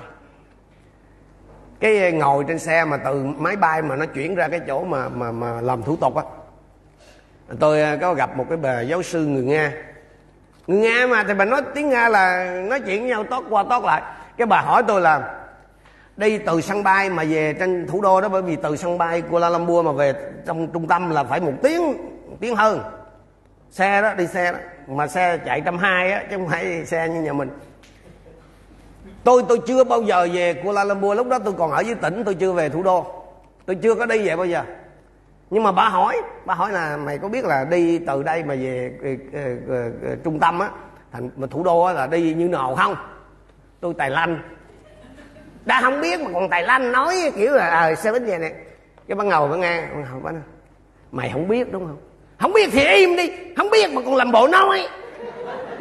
[1.81, 5.09] Cái ngồi trên xe mà từ máy bay mà nó chuyển ra cái chỗ mà
[5.09, 6.23] mà mà làm thủ tục á.
[7.61, 9.73] Tôi có gặp một cái bà giáo sư người Nga.
[10.67, 13.65] Người Nga mà thì bà nói tiếng Nga là nói chuyện với nhau tốt qua
[13.71, 14.03] tốt lại
[14.39, 15.35] cái bà hỏi tôi là,
[16.17, 19.23] đi từ sân bay mà về trên thủ đô đó, bởi vì từ sân bay
[19.23, 20.15] Kuala Lumpur mà về
[20.47, 21.83] trong trung tâm là phải một tiếng
[22.31, 22.83] một tiếng hơn.
[23.71, 24.59] Xe đó, đi xe đó.
[24.87, 27.51] Mà xe chạy trăm hai á, chứ không phải xe như nhà mình.
[29.25, 31.17] Tôi tôi chưa bao giờ về Kuala Lumpur.
[31.17, 33.07] Lúc đó tôi còn ở dưới tỉnh, tôi chưa về thủ đô.
[33.67, 34.63] Tôi chưa có đi về bao giờ.
[35.51, 38.55] Nhưng mà bà hỏi bà hỏi là, mày có biết là đi từ đây mà
[38.55, 38.93] về
[39.33, 39.41] ờ,
[39.75, 40.71] ờ, ờ, trung tâm á,
[41.13, 42.95] thành mà thủ đô á, là đi như nào không?
[43.81, 44.43] Tôi tài lanh.
[45.65, 48.39] Đã không biết mà còn tài lanh nói kiểu là ờ à, sao ít vậy
[48.39, 48.53] nè?
[49.09, 49.83] Cái ban ngầu mới nghe.
[49.83, 50.43] Ban ngầu nói
[51.13, 51.99] mày không biết đúng không?
[52.39, 53.33] Không biết thì im đi.
[53.57, 54.89] Không biết mà còn làm bộ nói.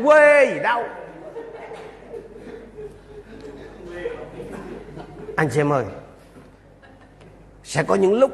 [0.04, 0.84] Quê gì đâu.
[5.36, 5.86] Anh xem ơi
[7.64, 8.32] sẽ có những lúc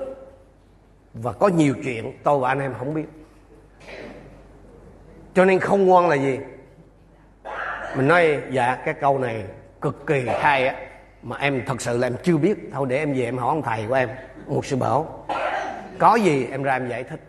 [1.14, 3.06] và có nhiều chuyện tôi và anh em không biết.
[5.34, 6.40] Cho nên không ngoan là gì?
[7.96, 9.44] Mình nói dạ cái câu này
[9.82, 10.76] cực kỳ hay á.
[11.24, 12.58] Mà em thật sự là em chưa biết.
[12.74, 14.10] Thôi để em về em hỏi ông thầy của em,
[14.48, 15.26] một sư bảo.
[16.00, 17.20] Có gì em ra em giải thích.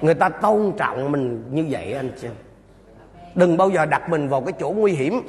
[0.00, 2.28] Người ta tôn trọng mình như vậy anh chị
[3.34, 5.20] đừng bao giờ đặt mình vào cái chỗ nguy hiểm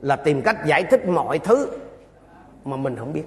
[0.00, 1.68] là tìm cách giải thích mọi thứ
[2.64, 3.24] mà mình không biết.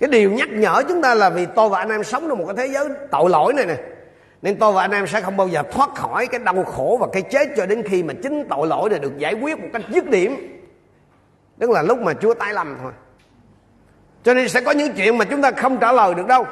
[0.00, 2.44] Cái điều nhắc nhở chúng ta là vì tôi và anh em sống trong một
[2.46, 3.76] cái thế giới tội lỗi này nè
[4.44, 7.06] nên tôi và anh em sẽ không bao giờ thoát khỏi cái đau khổ và
[7.12, 9.82] cái chết cho đến khi mà chính tội lỗi này được giải quyết một cách
[9.88, 10.36] dứt điểm.
[11.58, 12.92] Tức là lúc mà chúa tái lầm thôi.
[14.24, 16.46] Cho nên sẽ có những chuyện mà chúng ta không trả lời được đâu.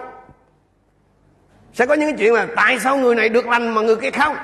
[1.73, 4.37] Sẽ có những chuyện là tại sao người này được lành mà người kia không?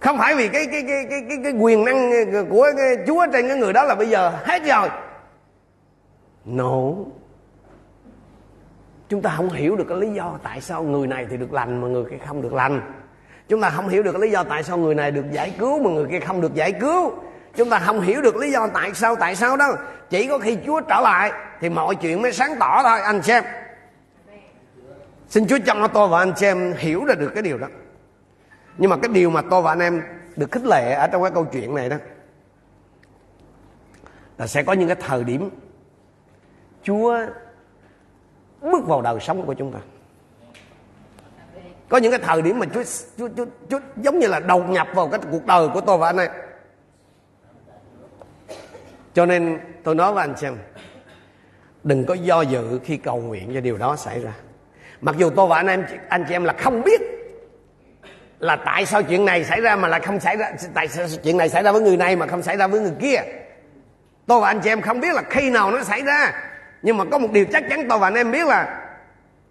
[0.00, 2.10] Không phải vì cái cái cái cái cái, cái quyền năng
[2.50, 4.88] của cái Chúa trên cái người đó là bây giờ hết rồi.
[6.44, 6.92] No
[9.08, 11.80] chúng ta không hiểu được cái lý do tại sao người này thì được lành
[11.80, 12.92] mà người kia không được lành.
[13.48, 15.82] Chúng ta không hiểu được cái lý do tại sao người này được giải cứu
[15.82, 17.12] mà người kia không được giải cứu.
[17.56, 19.76] Chúng ta không hiểu được lý do tại sao tại sao đó.
[20.10, 23.44] Chỉ có khi chúa trở lại thì mọi chuyện mới sáng tỏ thôi, anh xem.
[25.28, 27.66] Xin chúa cho tôi và anh xem hiểu ra được cái điều đó.
[28.78, 30.02] Nhưng mà cái điều mà tôi và anh em
[30.36, 31.96] được khích lệ ở trong cái câu chuyện này đó,
[34.38, 35.50] là sẽ có những cái thời điểm
[36.82, 37.18] Chúa
[38.62, 39.78] bước vào đời sống của chúng ta.
[41.88, 42.82] Có những cái thời điểm mà Chúa,
[43.18, 46.08] Chúa, Chúa, Chúa giống như là đầu nhập vào cái cuộc đời của tôi và
[46.08, 46.30] anh em
[49.14, 50.56] cho nên tôi nói với anh xem
[51.84, 54.32] đừng có do dự khi cầu nguyện cho điều đó xảy ra.
[55.00, 57.00] Mặc dù tôi và anh em anh chị em là không biết
[58.38, 61.36] là tại sao chuyện này xảy ra mà là không xảy ra tại sao chuyện
[61.36, 63.16] này xảy ra với người này mà không xảy ra với người kia.
[64.26, 66.47] Tôi và anh chị em không biết là khi nào nó xảy ra
[66.82, 68.90] nhưng mà có một điều chắc chắn tôi và anh em biết là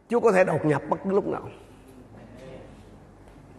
[0.09, 1.49] Chúa có thể đột nhập bất cứ lúc nào.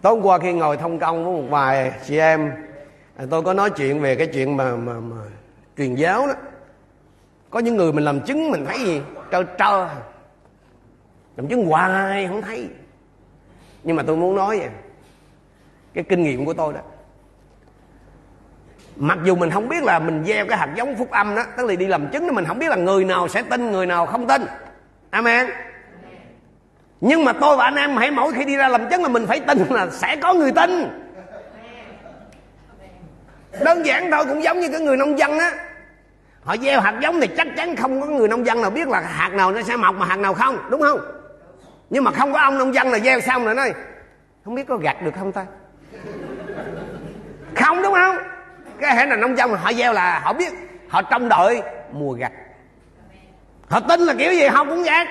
[0.02, 2.52] Tối hôm qua khi ngồi thông công với một vài chị em
[3.16, 5.16] à, tôi có nói chuyện về cái chuyện mà mà, mà
[5.76, 6.34] truyền giáo đó.
[7.50, 9.02] Có những người mình làm chứng mình thấy gì?
[9.32, 9.88] Trơ trơ.
[11.36, 12.68] Làm chứng hoài không thấy.
[13.82, 14.68] Nhưng mà tôi muốn nói vậy
[15.94, 16.80] cái kinh nghiệm của tôi đó
[18.98, 21.66] mặc dù mình không biết là mình gieo cái hạt giống phúc âm đó, tức
[21.66, 24.06] là đi làm chứng đó mình không biết là người nào sẽ tin, người nào
[24.06, 24.42] không tin.
[25.10, 25.46] Amen.
[27.00, 29.26] Nhưng mà tôi và anh em hãy mỗi khi đi ra làm chứng là mình
[29.26, 30.88] phải tin là sẽ có người tin.
[33.64, 35.52] Đơn giản thôi, cũng giống như cái người nông dân á.
[36.42, 39.00] Họ gieo hạt giống thì chắc chắn không có người nông dân nào biết là
[39.00, 41.00] hạt nào nó sẽ mọc mà hạt nào không, đúng không?
[41.90, 43.72] Nhưng mà không có ông nông dân là gieo xong rồi nói,
[44.44, 45.46] không biết có gặt được không ta?
[47.54, 48.17] Không, đúng không?
[48.80, 50.52] Cái hệ nào nông dân họ gieo là họ biết,
[50.88, 51.62] họ trông đợi
[51.92, 52.32] mùa gặt.
[53.68, 55.08] Họ tin là kiểu gì họ cũng gặt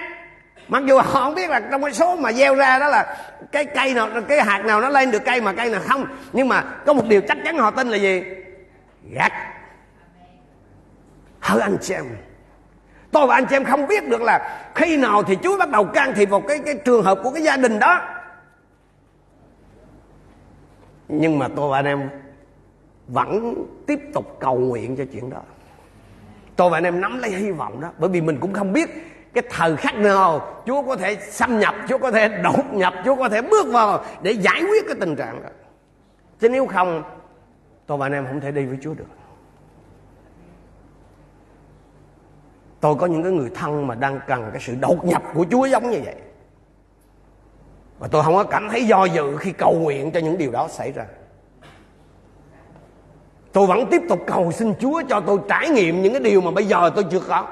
[0.68, 3.18] mặc dù họ không biết là trong cái số mà gieo ra đó là
[3.52, 6.06] cái cây nào, cái hạt nào nó lên được cây mà cây nào không.
[6.34, 8.24] Nhưng mà có một điều chắc chắn họ tin là gì?
[9.12, 9.32] Gặt.
[11.40, 12.06] Hỡi anh chị em.
[13.12, 15.86] Tôi và anh chị em không biết được là khi nào thì Chúa bắt đầu
[15.86, 18.02] can thiệp vào cái cái trường hợp của cái gia đình đó.
[21.08, 22.10] Nhưng mà tôi và anh em
[23.08, 23.56] vẫn
[23.88, 25.42] tiếp tục cầu nguyện cho chuyện đó.
[26.56, 28.90] Tôi và anh em nắm lấy hy vọng đó, bởi vì mình cũng không biết
[29.34, 33.16] cái thời khắc nào Chúa có thể xâm nhập, Chúa có thể đột nhập, Chúa
[33.16, 35.50] có thể bước vào để giải quyết cái tình trạng đó.
[36.40, 37.04] Chứ nếu không,
[37.86, 39.06] tôi và anh em không thể đi với Chúa được.
[42.80, 45.66] Tôi có những cái người thân mà đang cần cái sự đột nhập của Chúa
[45.66, 46.16] giống như vậy.
[48.00, 50.68] Và tôi không có cảm thấy do dự khi cầu nguyện cho những điều đó
[50.68, 51.06] xảy ra
[53.58, 56.52] tôi vẫn tiếp tục cầu xin Chúa cho tôi trải nghiệm những cái điều mà
[56.52, 57.48] bây giờ tôi chưa có.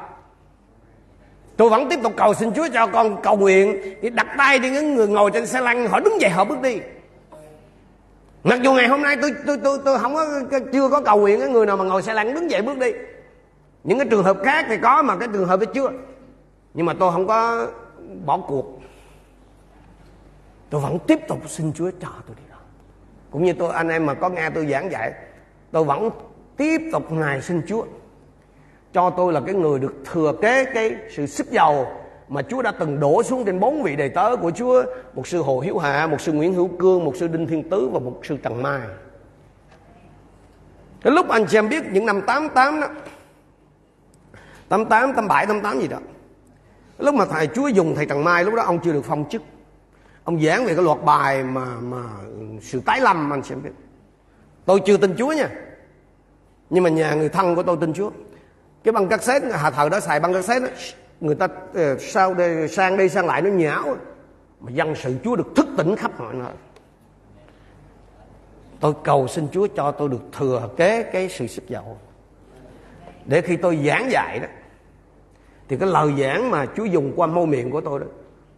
[1.57, 4.69] Tôi vẫn tiếp tục cầu xin Chúa cho con cầu nguyện thì đặt tay đi
[4.69, 6.79] những người ngồi trên xe lăn, họ đứng dậy, họ bước đi.
[8.43, 11.39] Mặc dù ngày hôm nay tôi tôi tôi tôi không có chưa có cầu nguyện
[11.39, 12.91] cái người nào mà ngồi xe lăn đứng dậy bước đi.
[13.83, 15.89] Những cái trường hợp khác thì có mà, cái trường hợp đó chưa
[16.73, 17.67] nhưng mà tôi không có
[18.25, 18.81] bỏ cuộc.
[20.69, 22.57] Tôi vẫn tiếp tục xin Chúa cho tôi đi đó.
[23.31, 25.13] Cũng như tôi, anh em mà có nghe tôi giảng dạy
[25.71, 26.09] tôi vẫn
[26.57, 27.85] tiếp tục ngài xin Chúa.
[28.93, 31.87] Cho tôi là cái người được thừa kế cái sự sức giàu
[32.27, 35.41] mà Chúa đã từng đổ xuống trên bốn vị đầy tớ của Chúa một sư
[35.41, 38.19] Hồ Hiếu Hạ một sư Nguyễn Hữu Cương một sư Đinh Thiên Tứ và một
[38.23, 38.81] sư Trần Mai.
[41.01, 42.87] Cái lúc anh chị em biết những năm 88 đó
[44.69, 45.97] 88, 87, 88 gì đó
[46.97, 49.41] lúc mà thầy Chúa dùng thầy Trần Mai lúc đó ông chưa được phong chức.
[50.23, 52.03] Ông giảng về cái loạt bài mà mà
[52.61, 53.71] sự tái lâm anh xem biết
[54.65, 55.49] tôi chưa tin Chúa nha.
[56.69, 58.11] Nhưng mà nhà người thân của tôi tin Chúa.
[58.83, 60.73] Cái băng cassette hạ thờ đó xài băng cassette đó,
[61.19, 63.97] người ta ờ, sao đây, sang đi sang lại nó nhão.
[64.59, 66.53] Mà dân sự Chúa được thức tỉnh khắp mọi nơi.
[68.79, 71.97] Tôi cầu xin Chúa cho tôi được thừa kế cái sự sức dầu
[73.25, 74.47] để khi tôi giảng dạy đó
[75.67, 78.05] thì cái lời giảng mà Chúa dùng qua môi miệng của tôi đó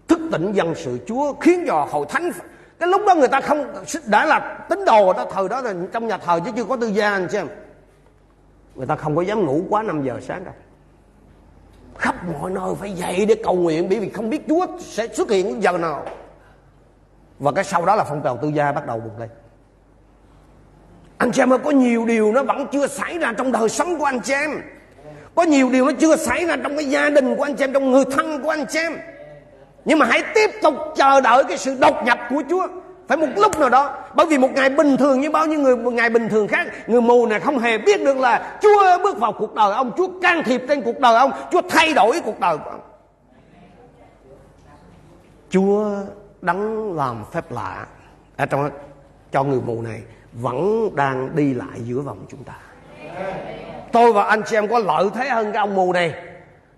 [0.07, 2.31] thức tỉnh dân sự Chúa khiến cho hội thánh
[2.79, 3.73] cái lúc đó người ta không,
[4.05, 6.87] đã là tín đồ đó, thời đó là trong nhà thờ chứ chưa có tư
[6.87, 7.47] gia, anh xem
[8.75, 10.53] người ta không có dám ngủ quá 5 giờ sáng đâu.
[11.97, 15.29] Khắp mọi nơi phải dậy để cầu nguyện, bởi vì không biết Chúa sẽ xuất
[15.29, 16.05] hiện giờ nào.
[17.39, 19.29] Và cái sau đó là phong trào tư gia bắt đầu bùng lên.
[21.17, 24.05] Anh xem ơi, có nhiều điều nó vẫn chưa xảy ra trong đời sống của
[24.05, 24.61] anh xem
[25.37, 27.91] có nhiều điều nó chưa xảy ra trong cái gia đình của anh xem trong
[27.91, 28.97] người thân của anh chị em
[29.87, 32.67] nhưng mà hãy tiếp tục chờ đợi cái sự đột nhập của Chúa.
[33.07, 33.97] Phải một lúc nào đó.
[34.15, 36.67] Bởi vì một ngày bình thường như bao nhiêu người, một ngày bình thường khác,
[36.89, 39.91] người mù này không hề biết được là Chúa bước vào cuộc đời ông.
[39.97, 41.31] Chúa can thiệp trên cuộc đời ông.
[41.51, 42.79] Chúa thay đổi cuộc đời của ông.
[45.49, 45.85] Chúa
[46.41, 47.85] đấng làm phép lạ
[48.37, 48.69] ở trong
[49.31, 50.01] cho người mù này
[50.33, 52.53] vẫn đang đi lại giữa vòng chúng ta.
[53.91, 56.13] Tôi và anh chị em có lợi thế hơn cái ông mù này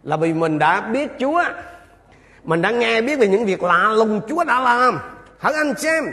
[0.04, 1.44] là vì mình đã biết Chúa
[2.44, 5.00] mình đã nghe biết về những việc lạ lùng Chúa đã làm.
[5.40, 6.06] Hỡi anh chị em,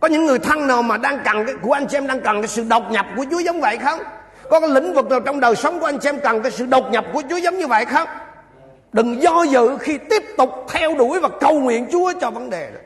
[0.00, 2.42] có những người thân nào mà đang cần cái của anh chị em đang cần
[2.42, 4.00] cái sự độc nhập của Chúa giống vậy không?
[4.50, 6.66] Có cái lĩnh vực nào trong đời sống của anh chị em cần cái sự
[6.66, 8.08] độc nhập của Chúa giống như vậy không?
[8.92, 12.70] Đừng do dự khi tiếp tục theo đuổi và cầu nguyện Chúa cho vấn đề
[12.74, 12.80] đó.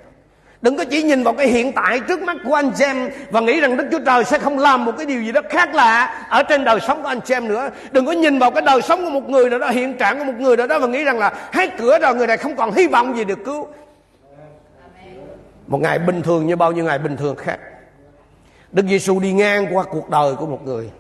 [0.63, 3.41] Đừng có chỉ nhìn vào cái hiện tại trước mắt của anh chị em Và
[3.41, 6.27] nghĩ rằng Đức Chúa Trời sẽ không làm một cái điều gì đó khác lạ
[6.29, 7.71] Ở trên đời sống của anh chị em nữa.
[7.93, 10.25] Đừng có nhìn vào cái đời sống của một người nào đó, Hiện trạng của
[10.25, 12.73] một người nào đó Và nghĩ rằng là hết cửa rồi, người này không còn
[12.73, 13.69] hy vọng gì được cứu.
[15.67, 17.59] Một ngày bình thường như bao nhiêu ngày bình thường khác.
[18.73, 20.91] Đức Giêsu đi ngang qua cuộc đời của một người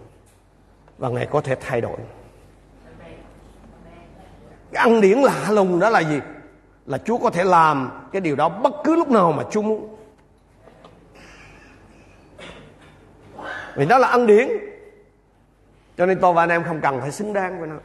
[0.98, 1.96] Và Ngài có thể thay đổi.
[4.72, 6.20] Cái ăn điển lạ lùng đó là gì?
[6.90, 9.96] Là Chúa có thể làm cái điều đó bất cứ lúc nào mà Chúa muốn.
[13.74, 14.48] Vì đó là ân điển.
[15.96, 17.76] Cho nên tôi và anh em không cần phải xứng đáng với nó.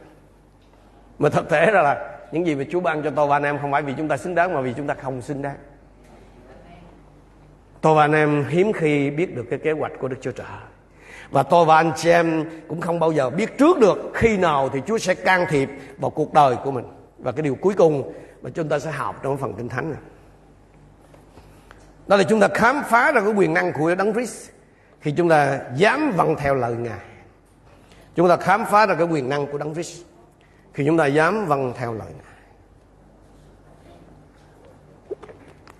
[1.18, 3.58] Mà thực tế ra là những gì mà Chúa ban cho tôi và anh em
[3.58, 5.56] không phải vì chúng ta xứng đáng mà vì chúng ta không xứng đáng.
[7.80, 10.46] Tôi và anh em hiếm khi biết được cái kế hoạch của Đức Chúa Trời.
[11.30, 14.68] Và tôi và anh chị em cũng không bao giờ biết trước được khi nào
[14.68, 16.84] thì Chúa sẽ can thiệp vào cuộc đời của mình.
[17.18, 20.00] Và cái điều cuối cùng mà chúng ta sẽ học trong phần kinh thánh này.
[22.06, 24.50] Đó là chúng ta khám phá ra cái quyền năng của đấng Christ
[25.00, 26.98] khi chúng ta dám vâng theo lời ngài.
[28.14, 30.02] Chúng ta khám phá ra cái quyền năng của đấng Christ
[30.74, 32.36] khi chúng ta dám vâng theo lời ngài.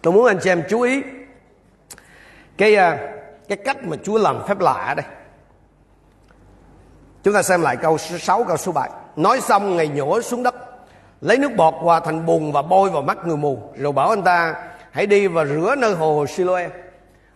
[0.02, 1.02] Tôi muốn anh chị em chú ý
[2.56, 3.12] cái à,
[3.48, 5.06] cái cách mà Chúa làm phép lạ ở đây.
[7.22, 10.42] Chúng ta xem lại câu số 6 câu số 7 nói xong ngày nhổ xuống
[10.42, 10.54] đất
[11.26, 13.72] lấy nước bọt hòa thành bùn và bôi vào mắt người mù.
[13.76, 14.54] Rồi bảo anh ta,
[14.90, 16.68] hãy đi và rửa nơi hồ Siloe.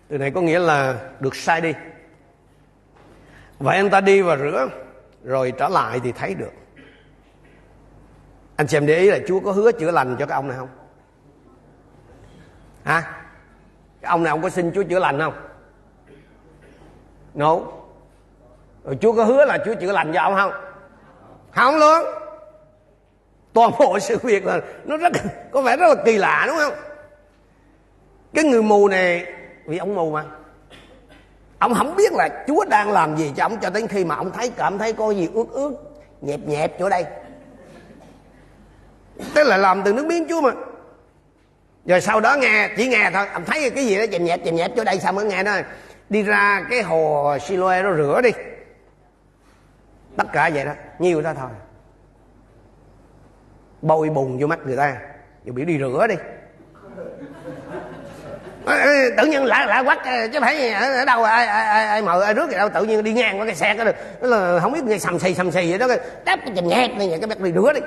[0.08, 1.72] Từ này có nghĩa là được sai đi.
[3.58, 4.68] Vậy anh ta đi và rửa,
[5.24, 6.52] rồi trở lại thì thấy được.
[8.56, 10.68] Anh xem để ý là Chúa có hứa chữa lành cho cái ông này không?
[12.84, 13.00] Hả?
[14.00, 15.34] Cái ông này ông có xin Chúa chữa lành không?
[17.34, 17.58] No.
[18.84, 20.52] Rồi Chúa có hứa là Chúa chữa lành cho ông không?
[21.54, 22.19] Không luôn
[23.52, 25.12] toàn bộ sự việc là nó rất
[25.50, 26.74] có vẻ rất là kỳ lạ, đúng không?
[28.34, 29.26] Cái người mù này,
[29.66, 30.24] vì ông mù mà.
[31.58, 34.30] Ông không biết là chúa đang làm gì cho ông cho đến khi mà ông
[34.32, 35.72] thấy, cảm thấy có gì ướt ướt
[36.20, 37.04] nhẹp nhẹp chỗ đây.
[39.34, 40.50] Tức là làm từ nước miếng chúa mà.
[41.84, 43.26] Rồi sau đó nghe, chỉ nghe thôi.
[43.32, 45.56] Ông thấy cái gì đó chèm nhẹp chèm nhẹp chỗ đây, xong mới nghe đó
[46.08, 48.30] đi ra cái hồ Siloe nó rửa đi.
[50.16, 51.50] Tất cả vậy đó, nhiều đó thôi
[53.82, 54.96] bôi bùn vô mắt người ta.
[55.44, 56.14] Rồi biểu đi rửa đi.
[59.16, 59.98] Tự nhiên lạ lạ quắc
[60.32, 63.04] chứ phải ở đâu ai ai ai, ai mời ai rước gì đâu tự nhiên
[63.04, 65.70] đi ngang qua cái xe cái đó là không biết nghe sầm xì sầm xì
[65.70, 65.86] vậy đó
[66.24, 67.80] đáp cái chùm nhẹt này cái bắt đi rửa đi.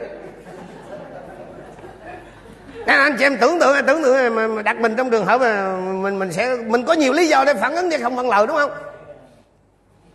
[2.85, 5.77] Nên anh chị em tưởng tượng tưởng tượng mà, đặt mình trong trường hợp mà
[5.77, 8.47] mình mình sẽ mình có nhiều lý do để phản ứng chứ không phân lời
[8.47, 8.71] đúng không?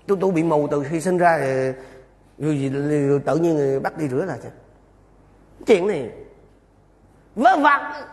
[0.07, 1.39] Tôi tôi bị mù từ khi sinh ra
[2.39, 2.73] rồi,
[3.27, 4.49] tự nhiên bắt đi rửa là chứ
[5.67, 6.11] chuyện này
[7.37, 8.05] vớ vặt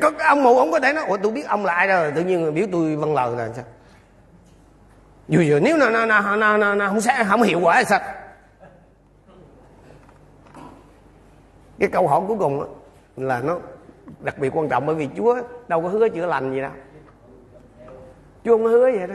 [0.00, 2.12] có cái ông mù ông có thể nói ủa tôi biết ông là ai rồi
[2.12, 3.64] tự nhiên biểu tôi vâng lời là sao?
[5.28, 7.84] Dù dù nếu nào nào nào nào, nào, nào không sẽ không hiệu quả thì
[7.84, 8.00] sao?
[11.78, 12.66] Cái câu hỏi cuối cùng đó,
[13.16, 13.58] là nó
[14.20, 16.70] đặc biệt quan trọng bởi vì Chúa đâu có hứa chữa lành gì đâu.
[18.44, 19.14] Chúa không hứa vậy đó.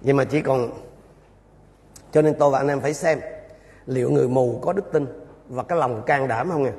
[0.00, 0.70] Nhưng mà chỉ còn
[2.12, 3.20] cho nên tôi và anh em phải xem
[3.86, 5.06] liệu người mù có đức tin
[5.48, 6.70] và cái lòng can đảm không nè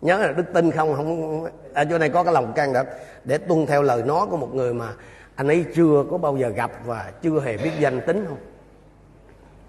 [0.00, 1.44] nhớ là đức tin không không
[1.74, 2.86] ở chỗ này có cái lòng can đảm.
[3.24, 4.86] Để tuân theo lời nói của một người mà
[5.34, 8.38] anh ấy chưa có bao giờ gặp và chưa hề biết danh tính không?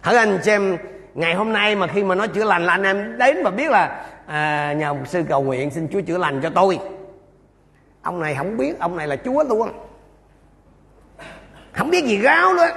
[0.01, 0.77] Hỡi anh xem
[1.13, 3.71] ngày hôm nay mà khi mà nói chữa lành là anh em đến và biết
[3.71, 6.79] là à, nhờ một sư cầu nguyện xin chúa chữa lành cho tôi.
[8.01, 9.69] Ông này không biết ông này là chúa luôn.
[11.73, 12.69] Không biết gì ráo nữa.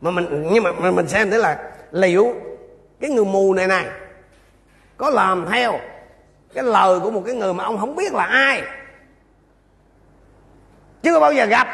[0.00, 1.58] Mà mình nhưng mà mình xem thế là
[1.90, 2.34] liệu
[3.04, 3.86] cái người mù này này,
[4.96, 5.78] có làm theo
[6.54, 8.62] cái lời của một cái người mà ông không biết là ai.
[11.02, 11.68] Chưa bao giờ gặp.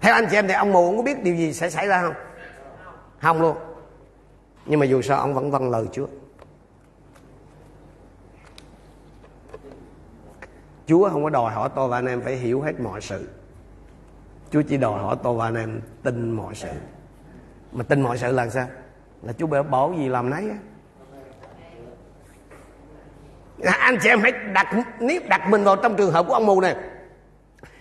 [0.00, 2.02] Theo anh chị em thì ông mù không có biết điều gì sẽ xảy ra
[2.02, 2.14] không?
[3.20, 3.56] Không luôn.
[4.66, 6.06] Nhưng mà dù sao ông vẫn vâng lời chúa.
[10.86, 13.28] Chúa không có đòi hỏi tôi và anh em phải hiểu hết mọi sự.
[14.50, 16.68] Chúa chỉ đòi hỏi tôi và anh em tin mọi sự
[17.74, 18.66] mà tin mọi sự là sao?
[19.22, 20.56] Là chú bé bỏ gì làm nấy á.
[23.64, 24.66] À, anh chị em hãy đặt
[25.00, 26.76] nếu đặt mình vào trong trường hợp của ông mù này.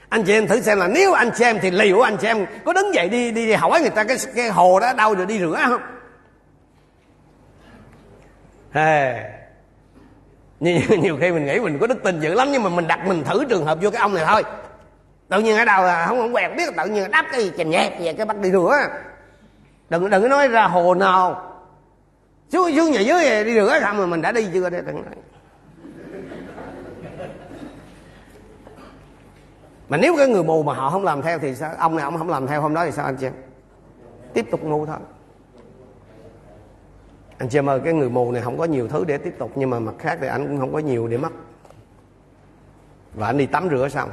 [0.10, 2.46] Anh chị em thử xem là nếu anh chị em thì liệu anh chị em
[2.66, 5.26] có đứng dậy đi đi, đi hỏi người ta cái cái hồ đó đâu rồi
[5.26, 5.82] đi rửa không?
[8.72, 9.24] Hey.
[10.60, 13.08] nhiều, nhiều khi mình nghĩ mình có đức tin dữ lắm nhưng mà mình đặt
[13.08, 14.44] mình thử trường hợp vô cái ông này thôi.
[15.30, 17.70] Tự nhiên ở đâu là không không quen biết tự nhiên đắp cái gì chèn
[17.70, 18.74] nhẹp về cái bắt đi rửa
[19.94, 21.50] đừng đừng nói ra hồ nào.
[22.50, 24.70] Xuống xuống nhà dưới đi rửa xong rồi mình đã đi chưa?
[24.70, 25.16] Đây đừng nói
[29.90, 31.74] mà nếu cái người mù mà họ không làm theo thì sao?
[31.78, 33.34] Ông này ông không làm theo, hôm đó thì sao anh chị em?
[34.34, 34.98] Tiếp tục ngu thôi.
[37.38, 39.52] Anh chị em ơi, cái người mù này không có nhiều thứ để tiếp tục,
[39.56, 41.32] nhưng mà mặt khác thì anh cũng không có nhiều để mất
[43.14, 44.10] và anh đi tắm rửa xong.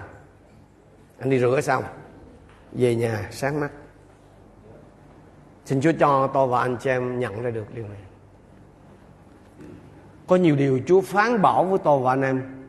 [1.19, 1.85] Anh đi rửa xong.
[2.73, 3.71] Về nhà, sáng mắt
[5.71, 7.99] xin chúa cho tôi và anh chị em nhận ra được điều này.
[10.27, 12.67] Có nhiều điều chúa phán bảo với tôi và anh em.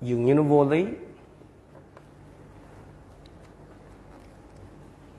[0.00, 0.86] Dường như nó vô lý.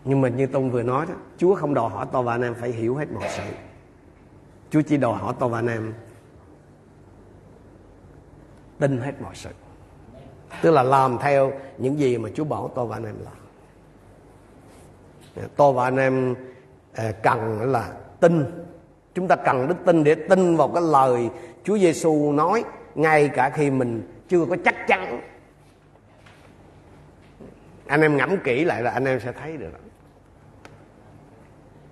[0.06, 2.54] Nhưng mà như Tông vừa nói đó, Chúa không đòi hỏi tôi và anh em
[2.54, 3.44] phải hiểu hết mọi sự.
[4.70, 5.94] Chúa chỉ đòi hỏi tôi và anh em
[8.80, 9.50] tin hết mọi sự.
[10.62, 13.34] Tức là làm theo những gì mà Chúa bảo tôi và anh em làm.
[15.56, 16.36] Tôi và anh em
[16.96, 18.46] Ờ, cần là tin.
[19.14, 21.30] Chúng ta cần đức tin để tin vào cái lời
[21.64, 22.64] Chúa Giêsu nói,
[22.96, 25.22] ngay cả khi mình chưa có chắc chắn.
[27.88, 29.72] Anh em ngẫm kỹ lại là anh em sẽ thấy được.
[29.74, 29.80] Đó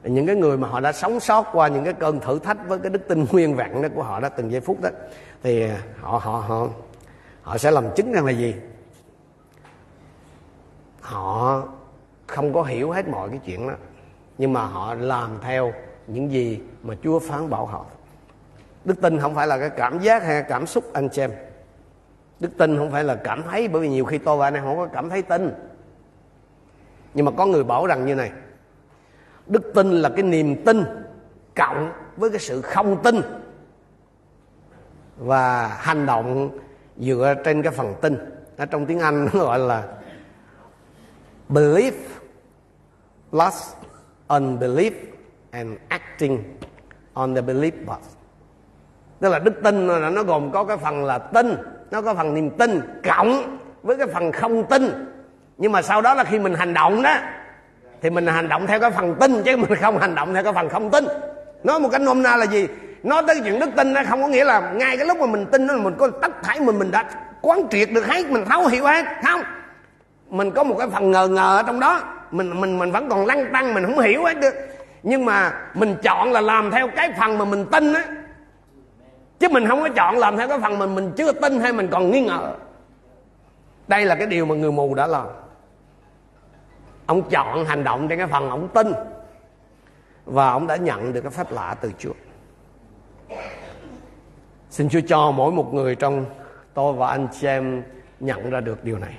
[0.04, 2.80] những cái người mà họ đã sống sót qua những cái cơn thử thách với
[2.80, 4.90] cái đức tin nguyên vẹn đó của họ đó, từng giây phút đó,
[5.44, 5.68] thì
[6.00, 6.68] họ họ họ
[7.42, 8.56] họ sẽ làm chứng rằng là gì?
[11.02, 11.64] Họ
[12.28, 13.74] không có hiểu hết mọi cái chuyện đó
[14.42, 15.74] nhưng mà họ làm theo
[16.08, 17.86] những gì mà Chúa phán bảo họ.
[18.86, 21.32] Đức tin không phải là cái cảm giác hay cảm xúc anh chị em.
[22.40, 24.64] Đức tin không phải là cảm thấy, bởi vì nhiều khi tôi và anh em
[24.64, 25.54] không có cảm thấy tin.
[27.14, 28.32] Nhưng mà có người bảo rằng như này,
[29.48, 30.84] đức tin là cái niềm tin
[31.56, 33.22] cộng với cái sự không tin
[35.18, 36.60] và hành động
[36.98, 38.18] dựa trên cái phần tin.
[38.58, 39.88] Ở trong tiếng anh nó gọi là
[41.50, 41.94] belief
[43.32, 43.74] plus
[44.32, 44.94] unbelief
[45.52, 46.44] and acting
[47.14, 48.06] on the belief part
[49.22, 51.56] tức là đức tin là nó gồm có cái phần là tin,
[51.92, 55.08] nó có phần niềm tin cộng với cái phần không tin.
[55.58, 57.16] Nhưng mà sau đó là khi mình hành động đó,
[58.02, 60.54] thì mình hành động theo cái phần tin chứ mình không hành động theo cái
[60.54, 61.06] phần không tin.
[61.64, 62.68] Nói một cách nôm na là gì?
[63.04, 65.46] Nói tới chuyện đức tin nó không có nghĩa là ngay cái lúc mà mình
[65.46, 67.10] tin đó mình có tất thảy mình mình đã
[67.42, 69.06] quán triệt được hết, mình thấu hiểu hết.
[69.24, 69.42] Không.
[70.30, 72.02] Mình có một cái phần ngờ ngờ ở trong đó
[72.32, 74.54] mình mình mình vẫn còn lăng tăng, mình không hiểu hết được.
[75.04, 78.06] Nhưng mà mình chọn là làm theo cái phần mà mình tin á.
[79.40, 81.88] Chứ mình không có chọn làm theo cái phần mình mình chưa tin hay mình
[81.92, 82.56] còn nghi ngờ.
[83.88, 85.28] Đây là cái điều mà người mù đã làm.
[87.06, 88.94] Ông chọn hành động trên cái phần ông tin.
[90.26, 92.14] Và ông đã nhận được cái phép lạ từ Chúa.
[94.70, 96.26] Xin Chúa cho mỗi một người trong
[96.74, 97.84] tôi và anh chị em
[98.20, 99.14] nhận ra được điều này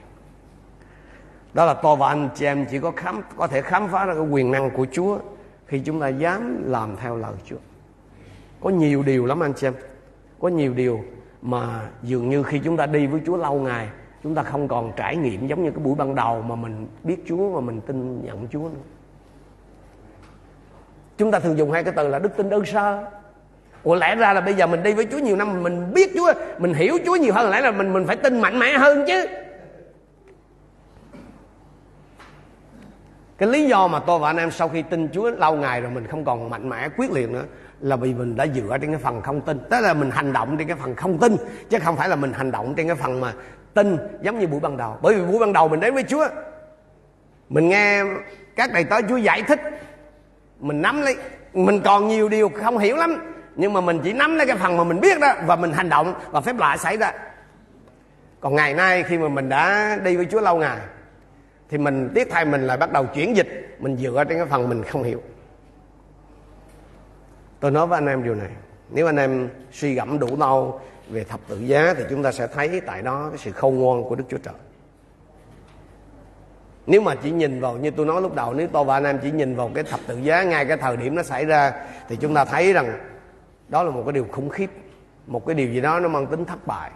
[1.54, 4.14] đó là tôi và anh chị em chỉ có khám, có thể khám phá ra
[4.14, 5.18] cái quyền năng của Chúa
[5.66, 7.56] khi chúng ta dám làm theo lời Chúa.
[8.60, 9.74] Có nhiều điều lắm anh chị em.
[10.40, 11.00] Có nhiều điều
[11.42, 13.88] mà dường như khi chúng ta đi với Chúa lâu ngày,
[14.22, 17.24] chúng ta không còn trải nghiệm giống như cái buổi ban đầu mà mình biết
[17.28, 18.82] Chúa và mình tin nhận Chúa nữa.
[21.18, 23.04] Chúng ta thường dùng hai cái từ là đức tin đơn sơ.
[23.82, 26.32] Ủa, lẽ ra là bây giờ mình đi với Chúa nhiều năm, Mình biết Chúa,
[26.58, 29.26] Mình hiểu Chúa nhiều hơn, Lẽ là mình mình phải tin mạnh mẽ hơn chứ.
[33.42, 35.90] Cái lý do mà tôi và anh em sau khi tin Chúa lâu ngày rồi
[35.90, 37.44] Mình không còn mạnh mẽ, quyết liệt nữa
[37.80, 39.58] Là vì mình đã dựa trên cái phần không tin.
[39.70, 41.36] Tức là mình hành động trên cái phần không tin,
[41.70, 43.32] Chứ không phải là mình hành động trên cái phần mà
[43.74, 44.98] tin giống như buổi ban đầu.
[45.02, 46.28] Bởi vì buổi ban đầu mình đến với chúa,
[47.48, 48.04] mình nghe
[48.56, 49.60] các đầy tớ chúa giải thích,
[50.60, 51.16] mình nắm lấy,
[51.52, 54.76] mình còn nhiều điều không hiểu lắm, nhưng mà mình chỉ nắm lấy cái phần
[54.76, 57.12] mà mình biết đó và mình hành động và phép lạ xảy ra.
[58.40, 60.78] Còn ngày nay khi mà mình đã đi với chúa lâu ngày
[61.72, 64.68] thì mình tiếc thay mình lại bắt đầu chuyển dịch mình dựa trên cái phần
[64.68, 65.22] mình không hiểu
[67.60, 68.50] tôi nói với anh em điều này
[68.90, 72.46] nếu anh em suy gẫm đủ lâu về thập tự giá thì chúng ta sẽ
[72.46, 74.54] thấy tại đó cái sự khôn ngoan của Đức Chúa Trời.
[76.86, 79.18] Nếu mà chỉ nhìn vào như tôi nói lúc đầu nếu tôi và anh em
[79.22, 81.72] chỉ nhìn vào cái thập tự giá ngay cái thời điểm nó xảy ra
[82.08, 82.98] thì chúng ta thấy rằng
[83.68, 84.70] đó là một cái điều khủng khiếp,
[85.26, 86.90] một cái điều gì đó nó mang tính thất bại.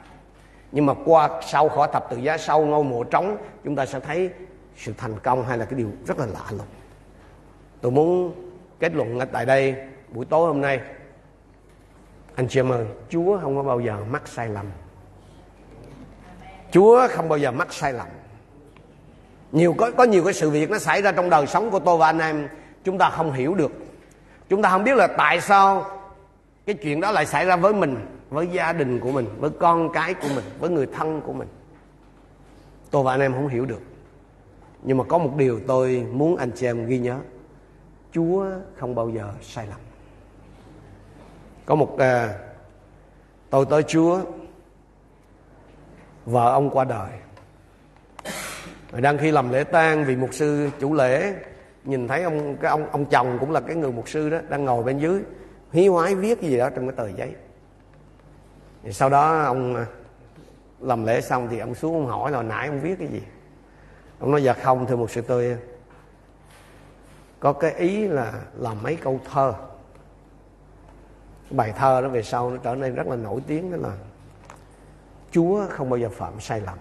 [0.73, 4.01] Nhưng mà qua sau khỏi thập tự giá sau ngôi mộ trống chúng ta sẽ
[4.01, 4.31] thấy
[4.77, 6.67] sự thành công hay là cái điều rất là lạ lùng.
[7.81, 8.35] Tôi muốn
[8.81, 9.75] kết luận ở tại đây
[10.13, 10.81] buổi tối hôm nay.
[12.35, 14.67] Anh chị em ơi, chúa không có bao giờ mắc sai lầm.
[16.71, 18.07] Chúa không bao giờ mắc sai lầm.
[19.53, 21.99] Nhiều có có nhiều cái sự việc nó xảy ra trong đời sống của tôi
[21.99, 22.49] và anh em,
[22.85, 23.73] chúng ta không hiểu được.
[24.49, 25.91] Chúng ta không biết là tại sao
[26.67, 27.97] cái chuyện đó lại xảy ra với mình,
[28.31, 31.49] với gia đình của mình, với con cái của mình, với người thân của mình.
[32.91, 33.81] Tôi và anh em không hiểu được
[34.83, 37.19] nhưng mà có một điều tôi muốn anh chị em ghi nhớ.
[38.13, 38.47] Chúa
[38.77, 39.81] không bao giờ sai lầm.
[41.67, 42.39] Có một à,
[43.51, 44.21] tôi tới chúa
[46.27, 47.11] vợ ông qua đời.
[48.93, 51.35] Đang khi làm lễ tang vì mục sư chủ lễ
[51.85, 54.65] nhìn thấy ông cái ông ông chồng cũng là cái người mục sư đó đang
[54.65, 55.23] ngồi bên dưới
[55.73, 57.35] hí hoái viết cái gì đó trong cái tờ giấy.
[58.83, 59.87] Thì sau đó ông à,
[60.81, 63.23] làm lễ xong thì ông xuống ông hỏi là nãy ông viết cái gì?
[64.21, 65.59] Ông nói dạ không, thưa một sự tôi
[67.41, 69.55] có cái ý là làm mấy câu thơ.
[71.51, 73.97] Bài thơ đó về sau nó trở nên rất là nổi tiếng, đó là,
[75.31, 76.79] chúa không bao giờ phạm sai lầm.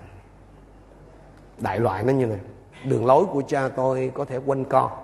[1.57, 2.39] Đại loại nó như này,
[2.83, 4.97] đường lối của cha tôi có thể quanh co,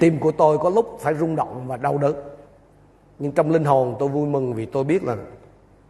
[0.00, 2.14] tim của tôi có lúc phải rung động và đau đớn,
[3.18, 5.16] nhưng trong linh hồn tôi vui mừng vì tôi biết là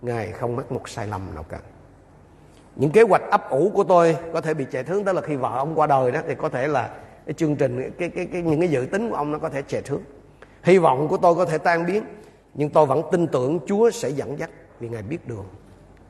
[0.03, 1.61] ngài không mắc một sai lầm nào cả
[2.77, 5.37] những kế hoạch ấp ủ của tôi có thể bị chạy hướng đó là khi
[5.37, 6.91] vợ ông qua đời đó thì có thể là
[7.27, 9.63] cái chương trình cái, cái, cái những cái dự tính của ông nó có thể
[9.69, 10.03] chạy hướng
[10.63, 12.05] hy vọng của tôi có thể tan biến
[12.55, 14.51] nhưng tôi vẫn tin tưởng Chúa sẽ dẫn dắt
[14.81, 15.45] vì ngài biết đường.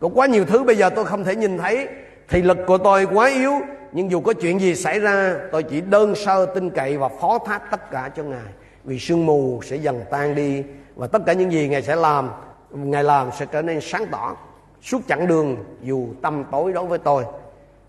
[0.01, 1.89] Có quá nhiều thứ bây giờ tôi không thể nhìn thấy
[2.29, 3.53] thì lực của tôi quá yếu
[3.93, 7.39] nhưng dù có chuyện gì xảy ra tôi chỉ đơn sơ tin cậy và phó
[7.39, 8.53] thác tất cả cho ngài
[8.85, 10.63] vì sương mù sẽ dần tan đi
[10.95, 12.31] và tất cả những gì ngài sẽ làm
[12.71, 14.37] ngài làm sẽ trở nên sáng tỏ
[14.85, 17.25] suốt chặng đường dù tâm tối đối với tôi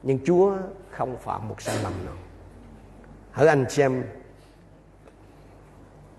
[0.03, 0.57] nhưng chúa
[0.91, 2.13] không phạm một sai lầm nào.
[3.31, 4.03] Hỡi anh xem,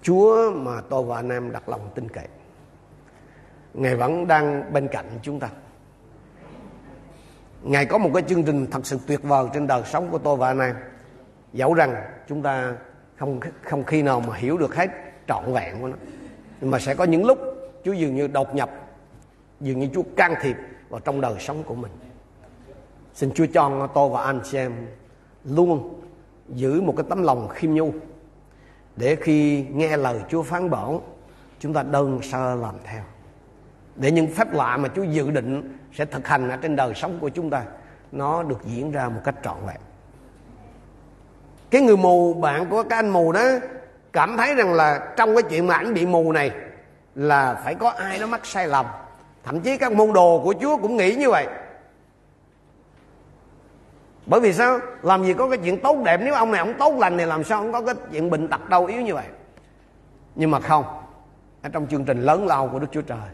[0.02, 2.28] chúa mà tôi và anh em đặt lòng tin cậy
[3.74, 5.48] ngài vẫn đang bên cạnh chúng ta.
[7.62, 10.36] Ngài có một cái chương trình thật sự tuyệt vời trên đời sống của tôi
[10.36, 10.76] và anh em.
[11.52, 11.94] Dẫu rằng
[12.28, 12.76] chúng ta
[13.16, 14.90] không không khi nào mà hiểu được hết
[15.28, 15.96] trọn vẹn của nó
[16.60, 17.38] nhưng mà sẽ có những lúc
[17.84, 18.70] Chúa dường như đột nhập
[19.60, 20.56] dường như Chúa can thiệp
[20.88, 21.92] vào trong đời sống của mình.
[23.14, 24.72] Xin Chúa cho tôi và anh chị em
[25.44, 26.00] luôn
[26.48, 27.92] giữ một cái tấm lòng khiêm nhu
[28.96, 31.02] để khi nghe lời Chúa phán bảo,
[31.60, 33.02] chúng ta đơn sơ làm theo.
[33.96, 37.18] Để những phép lạ mà Chúa dự định sẽ thực hành ở trên đời sống
[37.20, 37.64] của chúng ta,
[38.12, 39.76] nó được diễn ra một cách trọn vẹn.
[41.70, 43.44] Cái người mù, bạn của cái anh mù đó,
[44.12, 46.50] cảm thấy rằng là trong cái chuyện mà ảnh bị mù này
[47.14, 48.86] là phải có ai đó mắc sai lầm
[49.46, 51.46] thậm chí các môn đồ của chúa cũng nghĩ như vậy.
[54.26, 54.78] Bởi vì sao?
[55.02, 56.20] Làm gì có cái chuyện tốt đẹp?
[56.24, 58.68] Nếu ông này ông tốt lành thì làm sao không có cái chuyện bệnh tật
[58.68, 59.26] đau yếu như vậy?
[60.34, 60.84] Nhưng mà không.
[61.62, 63.28] Ở trong chương trình lớn lao của đức chúa trời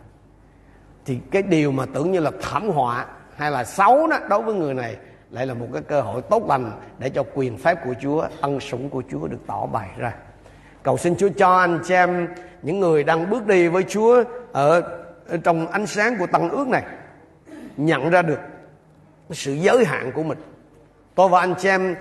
[1.05, 3.07] thì cái điều mà tưởng như là thảm họa
[3.37, 4.97] hay là xấu đó đối với người này
[5.31, 8.61] lại là một cái cơ hội tốt lành để cho quyền phép của Chúa, ân
[8.61, 10.15] sủng của Chúa được tỏ bày ra.
[10.83, 12.29] Cầu xin Chúa cho anh chị em
[12.63, 15.02] những người đang bước đi với Chúa ở, ở
[15.39, 16.83] trong ánh sáng của tăng ước này
[17.77, 18.41] nhận ra được
[19.31, 20.39] sự giới hạn của mình.
[21.15, 21.97] Tôi và anh chị em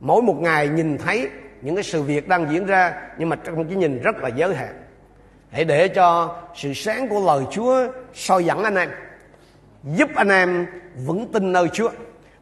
[0.00, 1.30] mỗi một ngày nhìn thấy
[1.62, 4.54] những cái sự việc đang diễn ra nhưng mà trong cái nhìn rất là giới
[4.54, 4.82] hạn.
[5.50, 8.90] Hãy để cho sự sáng của lời Chúa soi dẫn anh em,
[9.84, 10.66] giúp anh em
[11.06, 11.90] vững tin nơi Chúa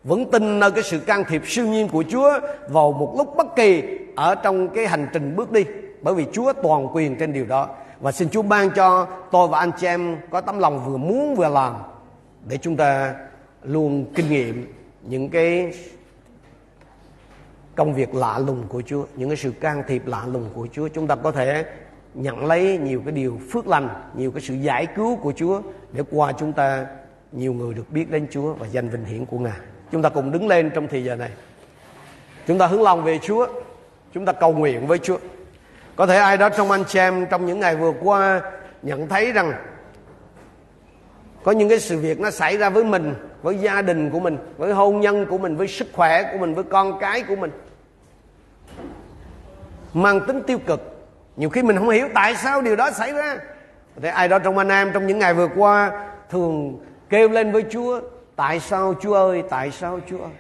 [0.05, 3.47] vững tin nơi cái sự can thiệp siêu nhiên của Chúa vào một lúc bất
[3.57, 3.83] kỳ
[4.17, 5.65] ở trong cái hành trình bước đi
[6.03, 7.69] bởi vì Chúa toàn quyền trên điều đó
[8.01, 11.35] và xin Chúa ban cho tôi và anh chị em có tấm lòng vừa muốn
[11.35, 11.75] vừa làm
[12.45, 13.15] để chúng ta
[13.63, 14.73] luôn kinh nghiệm
[15.03, 15.73] những cái
[17.75, 20.89] công việc lạ lùng của Chúa, những cái sự can thiệp lạ lùng của Chúa,
[20.89, 21.65] chúng ta có thể
[22.15, 26.03] nhận lấy nhiều cái điều phước lành, nhiều cái sự giải cứu của Chúa để
[26.11, 26.87] qua chúng ta
[27.33, 29.59] nhiều người được biết đến Chúa và danh vinh hiển của Ngài.
[29.93, 31.31] Chúng ta cùng đứng lên trong thời giờ này.
[32.47, 33.47] Chúng ta hướng lòng về Chúa.
[34.15, 35.17] Chúng ta cầu nguyện với Chúa.
[36.01, 38.41] Có thể ai đó trong anh chị em trong những ngày vừa qua
[38.83, 39.53] nhận thấy rằng
[41.45, 44.39] có những cái sự việc nó xảy ra với mình, với gia đình của mình,
[44.57, 47.51] với hôn nhân của mình, với sức khỏe của mình, với con cái của mình.
[49.95, 51.09] Mang tính tiêu cực.
[51.37, 53.37] Nhiều khi mình không hiểu tại sao điều đó xảy ra.
[53.95, 55.91] Có thể ai đó trong anh em trong những ngày vừa qua
[56.31, 56.79] thường
[57.09, 58.01] kêu lên với Chúa
[58.37, 60.33] Tại sao Chúa ơi Tại sao Chúa ơi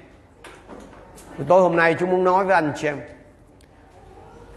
[1.49, 3.01] tôi hôm nay Chúa muốn nói với anh chị em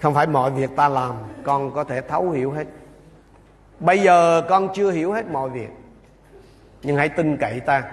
[0.03, 2.67] không phải mọi việc ta làm, Con có thể thấu hiểu hết.
[3.79, 5.69] Bây giờ con chưa hiểu hết mọi việc.
[6.81, 7.83] Nhưng hãy tin cậy ta,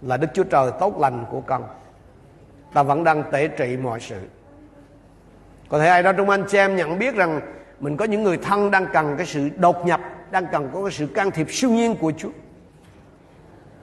[0.00, 1.64] Là Đức Chúa Trời tốt lành của con.
[2.72, 4.20] Ta vẫn đang tể trị mọi sự.
[5.68, 7.40] Có thể ai đó trong anh chị em nhận biết rằng
[7.80, 10.00] Mình có những người thân đang cần cái sự đột nhập,
[10.30, 12.30] Đang cần có cái sự can thiệp siêu nhiên của Chúa.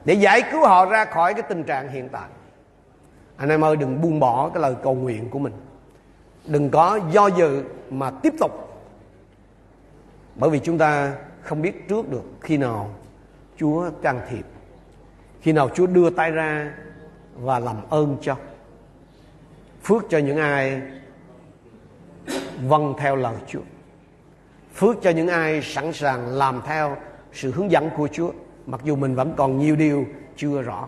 [0.05, 2.29] Để giải cứu họ ra khỏi cái tình trạng hiện tại.
[3.37, 5.53] Anh em ơi, đừng buông bỏ cái lời cầu nguyện của mình
[6.45, 8.51] đừng có do dự mà tiếp tục.
[10.35, 12.89] Bởi vì chúng ta không biết trước được khi nào
[13.57, 14.45] Chúa can thiệp,
[15.41, 16.73] khi nào Chúa đưa tay ra
[17.35, 18.35] và làm ơn cho.
[19.83, 20.81] Phước cho những ai
[22.67, 23.61] vâng theo lời Chúa.
[24.75, 26.97] Phước cho những ai sẵn sàng làm theo
[27.33, 28.31] sự hướng dẫn của Chúa,
[28.65, 30.87] mặc dù mình vẫn còn nhiều điều chưa rõ.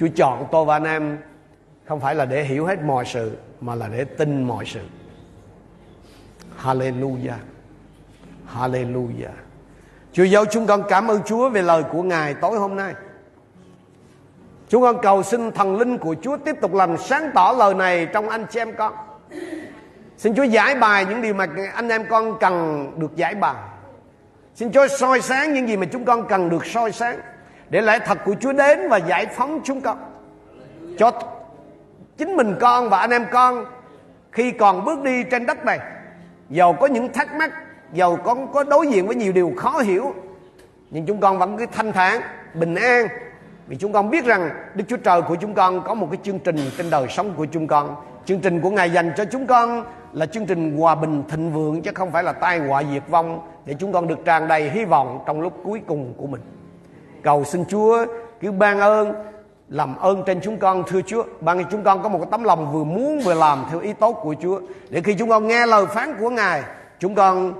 [0.00, 1.18] Chúa chọn tôi và anh em
[1.84, 4.80] không phải là để hiểu hết mọi sự mà là để tin mọi sự.
[6.62, 7.38] Hallelujah.
[8.54, 9.34] Hallelujah.
[10.12, 12.94] Chúa dấu chúng con cảm ơn Chúa về lời của Ngài tối hôm nay.
[14.68, 18.06] Chúng con cầu xin thần linh của Chúa tiếp tục làm sáng tỏ lời này
[18.06, 18.92] trong anh chị em con.
[20.18, 23.54] Xin Chúa giải bài những điều mà anh em con cần được giải bài.
[24.54, 27.20] Xin Chúa soi sáng những gì mà chúng con cần được soi sáng
[27.70, 29.98] Để lẽ thật của Chúa đến và giải phóng chúng con.
[30.98, 31.10] Cho
[32.16, 33.64] chính mình con và anh em con
[34.32, 35.78] Khi còn bước đi trên đất này
[36.50, 37.50] Dầu có những thắc mắc
[37.92, 40.14] Dầu có, có đối diện với nhiều điều khó hiểu.
[40.90, 42.20] Nhưng chúng con vẫn cứ thanh thản
[42.54, 43.06] Bình an.
[43.66, 46.38] Vì chúng con biết rằng Đức Chúa Trời của chúng con Có một cái chương
[46.38, 47.96] trình trên đời sống của chúng con.
[48.24, 51.82] Chương trình của Ngài dành cho chúng con Là chương trình hòa bình thịnh vượng
[51.82, 54.84] Chứ không phải là tai họa diệt vong Để chúng con được tràn đầy hy
[54.84, 56.40] vọng Trong lúc cuối cùng của mình.
[57.22, 58.06] Cầu xin Chúa
[58.40, 59.12] cứ ban ơn
[59.68, 61.24] làm ơn trên chúng con, thưa Chúa.
[61.40, 64.12] Ban cho chúng con có một tấm lòng vừa muốn vừa làm theo ý tốt
[64.22, 64.60] của Chúa.
[64.90, 66.62] Để khi chúng con nghe lời phán của Ngài,
[66.98, 67.52] chúng con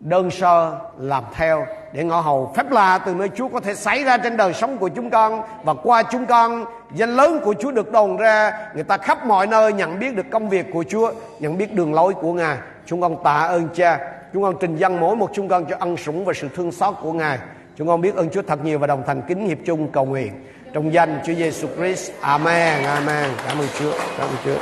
[0.00, 4.04] đơn sơ làm theo để ngõ hầu phép lạ từ nơi Chúa có thể xảy
[4.04, 6.64] ra trên đời sống của chúng con và qua chúng con.
[6.94, 10.26] Danh lớn của Chúa được đồn ra, người ta khắp mọi nơi nhận biết được
[10.30, 12.56] công việc của Chúa, nhận biết đường lối của Ngài.
[12.86, 13.98] Chúng con tạ ơn Cha.
[14.32, 16.94] Chúng con trình dân mỗi một chúng con cho ân sủng và sự thương xót
[17.02, 17.38] của Ngài.
[17.76, 20.32] Chúng con biết ơn Chúa thật nhiều và đồng thành kính hiệp chung cầu nguyện
[20.72, 22.10] trong danh Chúa Giêsu Christ.
[22.20, 22.84] Amen.
[22.84, 23.30] Amen.
[23.48, 23.92] Cảm ơn Chúa.
[24.18, 24.58] Cảm ơn Chúa.